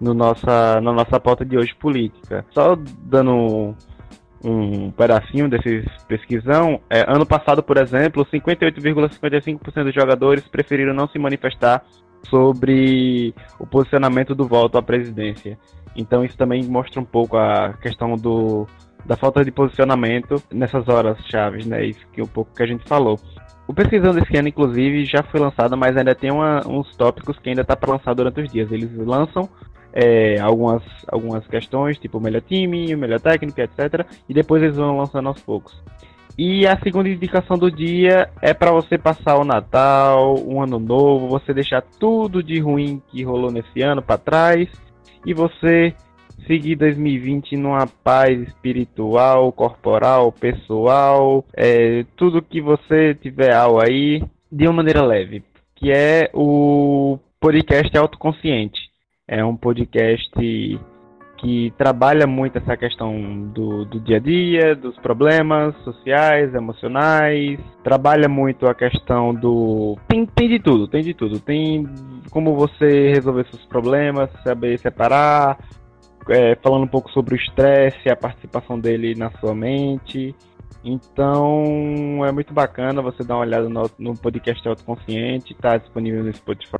[0.00, 2.42] no nossa, na nossa pauta de hoje política.
[2.52, 3.76] Só dando
[4.42, 11.18] um pedacinho desses pesquisão, é, ano passado, por exemplo, 58,55% dos jogadores preferiram não se
[11.18, 11.84] manifestar
[12.30, 15.58] sobre o posicionamento do voto à presidência.
[15.94, 18.66] Então isso também mostra um pouco a questão do
[19.04, 21.84] da falta de posicionamento nessas horas chaves, né?
[21.84, 23.18] Isso que um pouco que a gente falou.
[23.66, 27.48] O Pesquisando esse ano, inclusive, já foi lançado, mas ainda tem uma, uns tópicos que
[27.48, 28.70] ainda está para lançar durante os dias.
[28.72, 29.48] Eles lançam
[29.92, 34.06] é, algumas, algumas questões, tipo melhor time, melhor técnico, etc.
[34.28, 35.80] E depois eles vão lançando aos poucos.
[36.36, 41.28] E a segunda indicação do dia é para você passar o Natal, um ano novo,
[41.28, 44.68] você deixar tudo de ruim que rolou nesse ano para trás
[45.26, 45.94] e você
[46.46, 54.66] seguir 2020 numa paz espiritual, corporal, pessoal, é, tudo que você tiver ao aí, de
[54.66, 55.42] uma maneira leve,
[55.76, 58.80] que é o podcast autoconsciente.
[59.26, 60.30] É um podcast
[61.42, 68.28] que trabalha muito essa questão do, do dia a dia, dos problemas sociais, emocionais, trabalha
[68.28, 69.98] muito a questão do.
[70.06, 71.40] Tem, tem de tudo, tem de tudo.
[71.40, 71.84] Tem
[72.30, 75.58] como você resolver seus problemas, saber separar,
[76.28, 80.34] é, falando um pouco sobre o estresse, a participação dele na sua mente.
[80.84, 86.32] Então é muito bacana você dar uma olhada no, no podcast Autoconsciente, está disponível no
[86.32, 86.76] Spotify,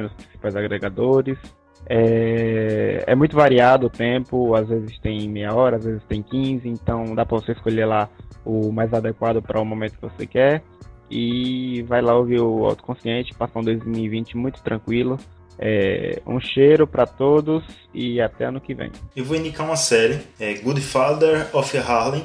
[0.00, 1.38] nos principais agregadores.
[1.86, 6.68] É, é, muito variado o tempo, às vezes tem meia hora, às vezes tem 15,
[6.68, 8.08] então dá para você escolher lá
[8.44, 10.62] o mais adequado para o momento que você quer.
[11.10, 15.18] E vai lá ouvir o Autoconsciente, passar um 2020 muito tranquilo.
[15.58, 17.62] É, um cheiro para todos
[17.94, 18.90] e até ano que vem.
[19.14, 22.24] Eu vou indicar uma série, é Good Father of Harlem,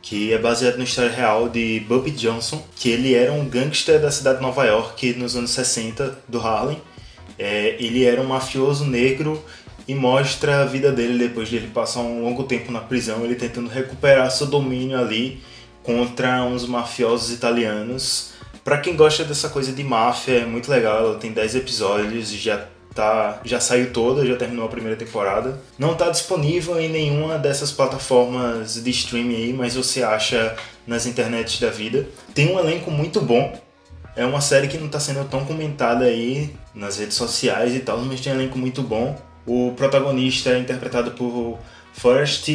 [0.00, 4.10] que é baseado na história real de Bobby Johnson, que ele era um gangster da
[4.10, 6.80] cidade de Nova York nos anos 60 do Harlem.
[7.38, 9.42] É, ele era um mafioso negro
[9.86, 13.34] e mostra a vida dele depois de ele passar um longo tempo na prisão, ele
[13.34, 15.40] tentando recuperar seu domínio ali
[15.82, 18.31] contra uns mafiosos italianos.
[18.64, 20.98] Para quem gosta dessa coisa de máfia, é muito legal.
[20.98, 25.60] Ela tem 10 episódios e já tá, já saiu toda, já terminou a primeira temporada.
[25.78, 30.56] Não está disponível em nenhuma dessas plataformas de streaming aí, mas você acha
[30.86, 32.08] nas internets da vida.
[32.34, 33.58] Tem um elenco muito bom.
[34.14, 37.98] É uma série que não está sendo tão comentada aí nas redes sociais e tal,
[37.98, 39.18] mas tem um elenco muito bom.
[39.46, 41.58] O protagonista é interpretado por
[41.94, 42.48] Forrest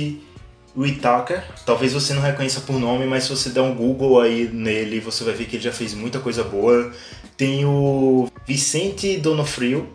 [0.77, 1.43] Whitaker.
[1.65, 5.23] Talvez você não reconheça por nome, mas se você der um Google aí nele, você
[5.23, 6.93] vai ver que ele já fez muita coisa boa.
[7.35, 9.89] Tem o Vicente Donofrio,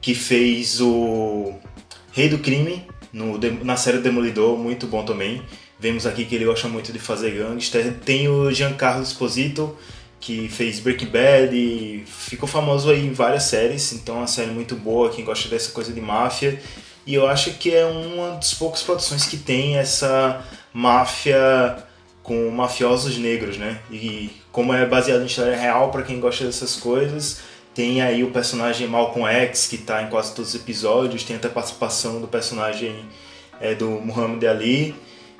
[0.00, 1.54] que fez o
[2.12, 5.42] Rei do Crime no, na série Demolidor, muito bom também.
[5.78, 7.94] Vemos aqui que ele gosta muito de fazer gangster.
[8.04, 9.76] Tem o Giancarlo Esposito,
[10.20, 14.50] que fez Breaking Bad e ficou famoso aí em várias séries, então é uma série
[14.50, 16.60] muito boa, quem gosta dessa coisa de máfia.
[17.10, 21.76] E eu acho que é uma das poucas produções que tem essa máfia
[22.22, 23.80] com mafiosos negros, né?
[23.90, 27.40] E como é baseado em história real, para quem gosta dessas coisas,
[27.74, 31.48] tem aí o personagem Malcolm X, que está em quase todos os episódios, tem até
[31.48, 32.94] a participação do personagem
[33.60, 34.94] é, do Muhammad Ali.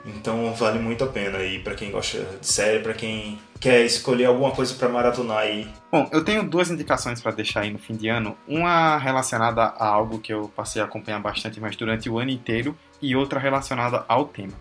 [0.04, 4.24] Então vale muito a pena aí para quem gosta de série, para quem quer escolher
[4.24, 5.68] alguma coisa para maratonar aí.
[5.92, 8.36] Bom, eu tenho duas indicações para deixar aí no fim de ano.
[8.48, 12.74] Uma relacionada a algo que eu passei a acompanhar bastante, mas durante o ano inteiro,
[13.02, 14.52] e outra relacionada ao tema.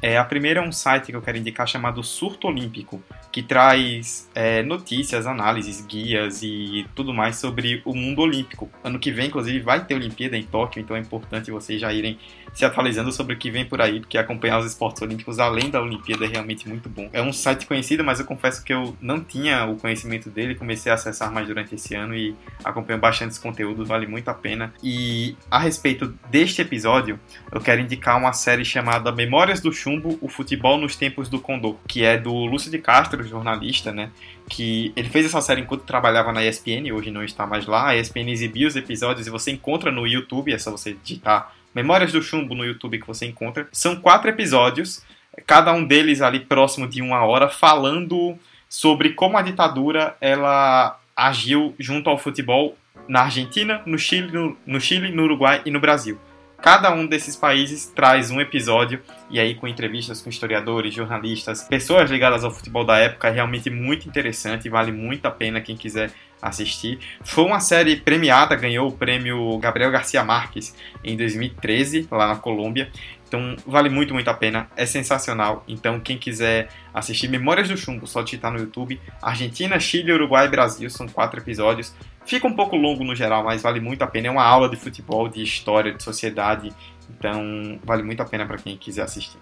[0.00, 4.28] É, a primeira é um site que eu quero indicar chamado Surto Olímpico, que traz
[4.34, 8.70] é, notícias, análises, guias e tudo mais sobre o mundo olímpico.
[8.82, 12.18] Ano que vem, inclusive, vai ter Olimpíada em Tóquio, então é importante vocês já irem
[12.52, 15.80] se atualizando sobre o que vem por aí, porque acompanhar os esportes olímpicos além da
[15.80, 17.08] Olimpíada é realmente muito bom.
[17.12, 20.90] É um site conhecido, mas eu confesso que eu não tinha o conhecimento dele, comecei
[20.90, 22.34] a acessar mais durante esse ano e
[22.64, 24.72] acompanho bastante esse conteúdo, vale muito a pena.
[24.82, 27.18] E a respeito deste episódio,
[27.52, 31.76] eu quero indicar uma série chamada Memórias do Chumbo, o futebol nos tempos do Condor,
[31.86, 34.10] que é do Lúcio de Castro, jornalista, né?
[34.48, 37.88] Que ele fez essa série enquanto trabalhava na ESPN, hoje não está mais lá.
[37.88, 42.10] A ESPN exibiu os episódios e você encontra no YouTube, é só você digitar Memórias
[42.10, 43.68] do Chumbo no YouTube que você encontra.
[43.70, 45.00] São quatro episódios,
[45.46, 48.36] cada um deles ali próximo de uma hora, falando
[48.68, 52.76] sobre como a ditadura ela agiu junto ao futebol
[53.06, 56.18] na Argentina, no Chile, no, no Chile, no Uruguai e no Brasil.
[56.60, 59.00] Cada um desses países traz um episódio,
[59.30, 63.70] e aí com entrevistas com historiadores, jornalistas, pessoas ligadas ao futebol da época, é realmente
[63.70, 66.10] muito interessante, vale muito a pena quem quiser
[66.40, 66.98] assistir.
[67.22, 72.90] Foi uma série premiada, ganhou o prêmio Gabriel Garcia Marques em 2013, lá na Colômbia.
[73.26, 75.62] Então vale muito, muito a pena, é sensacional.
[75.68, 78.98] Então quem quiser assistir Memórias do Chumbo, só digitar no YouTube.
[79.20, 81.94] Argentina, Chile, Uruguai e Brasil, são quatro episódios.
[82.24, 84.28] Fica um pouco longo no geral, mas vale muito a pena.
[84.28, 86.72] É uma aula de futebol, de história, de sociedade.
[87.10, 89.38] Então vale muito a pena para quem quiser assistir.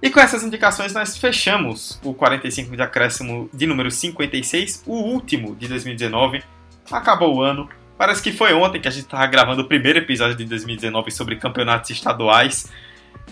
[0.00, 5.56] E com essas indicações nós fechamos o 45 de acréscimo de número 56, o último
[5.56, 6.42] de 2019.
[6.90, 7.68] Acabou o ano,
[7.98, 11.34] Parece que foi ontem que a gente estava gravando o primeiro episódio de 2019 sobre
[11.34, 12.70] campeonatos estaduais.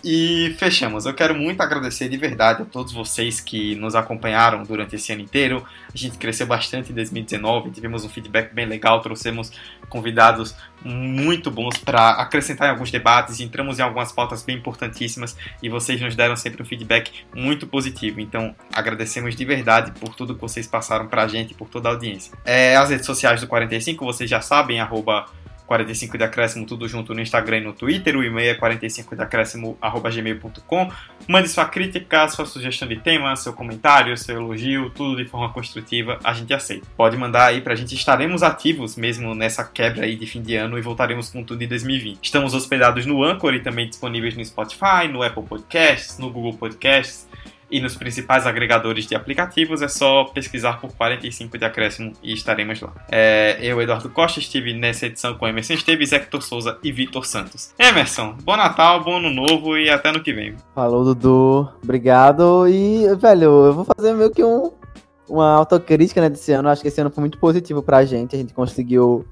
[0.05, 1.07] E fechamos.
[1.07, 5.23] Eu quero muito agradecer de verdade a todos vocês que nos acompanharam durante esse ano
[5.23, 5.65] inteiro.
[5.93, 9.51] A gente cresceu bastante em 2019, tivemos um feedback bem legal, trouxemos
[9.89, 15.69] convidados muito bons para acrescentar em alguns debates, entramos em algumas pautas bem importantíssimas e
[15.69, 18.21] vocês nos deram sempre um feedback muito positivo.
[18.21, 21.93] Então, agradecemos de verdade por tudo que vocês passaram para a gente, por toda a
[21.93, 22.33] audiência.
[22.45, 25.27] É, as redes sociais do 45, vocês já sabem, arroba
[25.67, 28.17] 45 de acréscimo, tudo junto no Instagram e no Twitter.
[28.17, 30.93] O e-mail é 45 de acréscimo.gmail.com.
[31.29, 36.19] Mande sua crítica, sua sugestão de tema, seu comentário, seu elogio, tudo de forma construtiva,
[36.23, 36.87] a gente aceita.
[36.97, 40.79] Pode mandar aí pra gente, estaremos ativos mesmo nessa quebra aí de fim de ano
[40.79, 42.23] e voltaremos com tudo em 2020.
[42.23, 47.26] Estamos hospedados no Anchor e também disponíveis no Spotify, no Apple Podcasts, no Google Podcasts.
[47.71, 49.83] E nos principais agregadores de aplicativos.
[49.83, 52.93] É só pesquisar por 45 de acréscimo e estaremos lá.
[53.11, 57.75] É, eu, Eduardo Costa, estive nessa edição com Emerson Esteves, Hector Souza e Vitor Santos.
[57.79, 60.55] Emerson, bom Natal, bom Ano Novo e até ano que vem.
[60.75, 61.69] Falou, Dudu.
[61.83, 62.69] Obrigado.
[62.69, 64.73] E, velho, eu vou fazer meio que um,
[65.29, 66.69] uma autocrítica né, desse ano.
[66.69, 68.35] Acho que esse ano foi muito positivo pra gente.
[68.37, 69.27] A gente conseguiu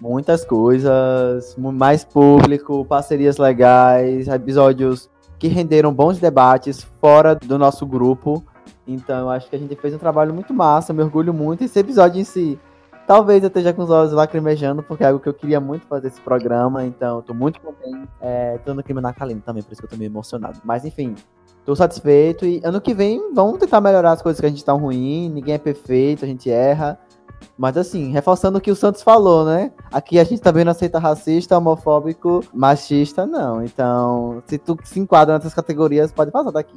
[0.00, 5.11] muitas coisas, mais público, parcerias legais, episódios
[5.42, 8.44] que renderam bons debates fora do nosso grupo.
[8.86, 11.64] Então, eu acho que a gente fez um trabalho muito massa, me orgulho muito.
[11.64, 12.56] Esse episódio em si,
[13.08, 16.06] talvez eu esteja com os olhos lacrimejando, porque é algo que eu queria muito fazer
[16.06, 16.86] esse programa.
[16.86, 18.08] Então, eu tô muito contente.
[18.20, 20.60] É, tô no clima natalino também, por isso que eu tô meio emocionado.
[20.62, 21.16] Mas, enfim,
[21.66, 22.46] tô satisfeito.
[22.46, 25.28] E ano que vem, vamos tentar melhorar as coisas que a gente tá ruim.
[25.28, 27.00] Ninguém é perfeito, a gente erra.
[27.56, 29.72] Mas assim, reforçando o que o Santos falou, né?
[29.90, 33.64] Aqui a gente também não aceita racista, homofóbico, machista, não.
[33.64, 36.76] Então, se tu se enquadra nessas categorias, pode passar daqui.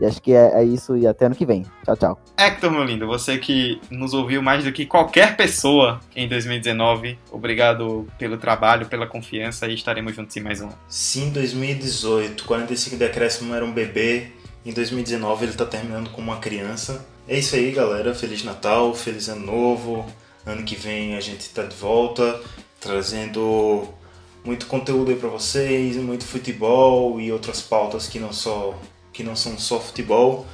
[0.00, 1.66] E acho que é, é, isso e até ano que vem.
[1.84, 2.20] Tchau, tchau.
[2.36, 8.06] Hector, meu lindo, você que nos ouviu mais do que qualquer pessoa em 2019, obrigado
[8.16, 10.68] pelo trabalho, pela confiança e estaremos juntos em mais um.
[10.88, 14.28] Sim, 2018, 45 de acréscimo era um bebê,
[14.64, 17.04] em 2019 ele tá terminando com uma criança.
[17.28, 18.14] É isso aí, galera.
[18.14, 20.06] Feliz Natal, feliz Ano Novo.
[20.46, 22.40] Ano que vem a gente tá de volta,
[22.80, 23.86] trazendo
[24.42, 28.80] muito conteúdo aí para vocês, muito futebol e outras pautas que não só
[29.12, 30.46] que não são só futebol.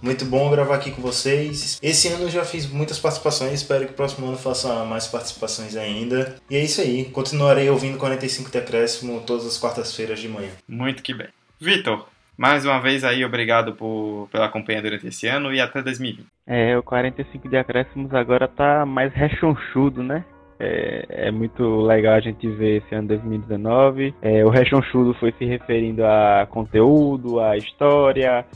[0.00, 1.78] Muito bom gravar aqui com vocês.
[1.82, 5.76] Esse ano eu já fiz muitas participações, espero que o próximo ano faça mais participações
[5.76, 6.36] ainda.
[6.48, 10.50] E é isso aí, continuarei ouvindo 45 Decréscimo todas as quartas-feiras de manhã.
[10.66, 11.28] Muito que bem.
[11.60, 16.26] Vitor, mais uma vez aí, obrigado por, pela companhia durante esse ano e até 2020.
[16.46, 20.24] É, o 45 de acréscimos agora tá mais rechonchudo, né?
[20.58, 24.14] É, é, muito legal a gente ver esse ano 2019.
[24.22, 28.46] É, o rechonchudo foi se referindo a conteúdo, a história,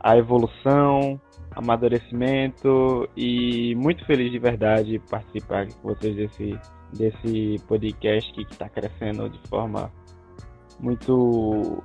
[0.00, 1.20] a evolução,
[1.54, 6.58] amadurecimento e muito feliz de verdade participar com vocês desse,
[6.92, 9.90] desse podcast que está crescendo de forma
[10.80, 11.82] muito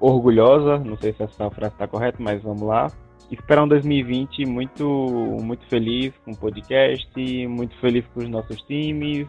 [0.00, 2.90] orgulhosa, não sei se essa frase está correta, mas vamos lá.
[3.30, 4.84] Esperar um 2020 muito,
[5.42, 9.26] muito feliz com o podcast, muito feliz com os nossos times,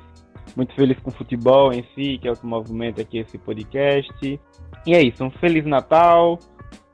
[0.55, 4.39] muito feliz com o futebol em si, que é o que movimenta aqui esse podcast.
[4.85, 6.37] E é isso, um Feliz Natal,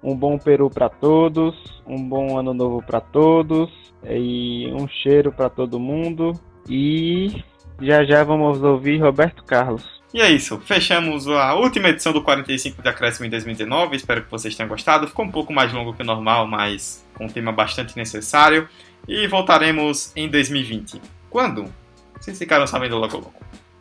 [0.03, 1.55] um bom Peru para todos,
[1.85, 3.69] um bom Ano Novo para todos,
[4.03, 6.31] e um cheiro para todo mundo.
[6.69, 7.43] E
[7.81, 10.00] já já vamos ouvir Roberto Carlos.
[10.13, 13.95] E é isso, fechamos a última edição do 45 de Acréscimo em 2019.
[13.95, 15.07] Espero que vocês tenham gostado.
[15.07, 18.67] Ficou um pouco mais longo que o normal, mas com um tema bastante necessário.
[19.07, 21.01] E voltaremos em 2020.
[21.29, 21.73] Quando?
[22.19, 23.33] Vocês ficaram sabendo logo logo.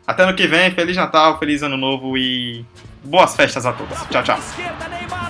[0.07, 2.65] Até ano que vem, Feliz Natal, Feliz Ano Novo e
[3.05, 3.99] boas festas a todos.
[4.09, 5.30] Tchau, tchau.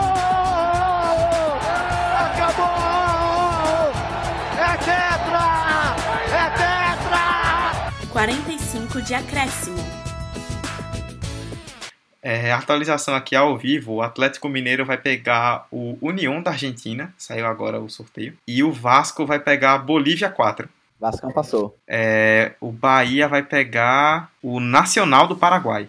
[8.11, 9.77] 45 de acréscimo.
[12.21, 17.47] É, atualização aqui ao vivo, o Atlético Mineiro vai pegar o União da Argentina, saiu
[17.47, 20.67] agora o sorteio, e o Vasco vai pegar a Bolívia 4.
[20.99, 21.75] Vasco não passou.
[21.87, 25.87] É, o Bahia vai pegar o Nacional do Paraguai.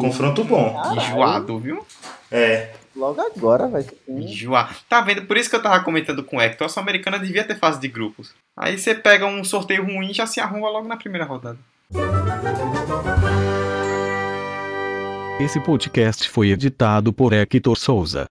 [0.00, 0.80] Confronto bom.
[0.94, 1.84] Enjoado, viu?
[2.30, 2.70] É.
[2.94, 3.96] Logo agora vai ser.
[4.08, 4.78] Enjoar.
[4.88, 5.22] Tá vendo?
[5.22, 6.66] Por isso que eu tava comentando com o Hector.
[6.66, 8.34] A Sul-Americana devia ter fase de grupos.
[8.56, 11.58] Aí você pega um sorteio ruim e já se arruma logo na primeira rodada.
[15.40, 18.26] Esse podcast foi editado por Hector Souza.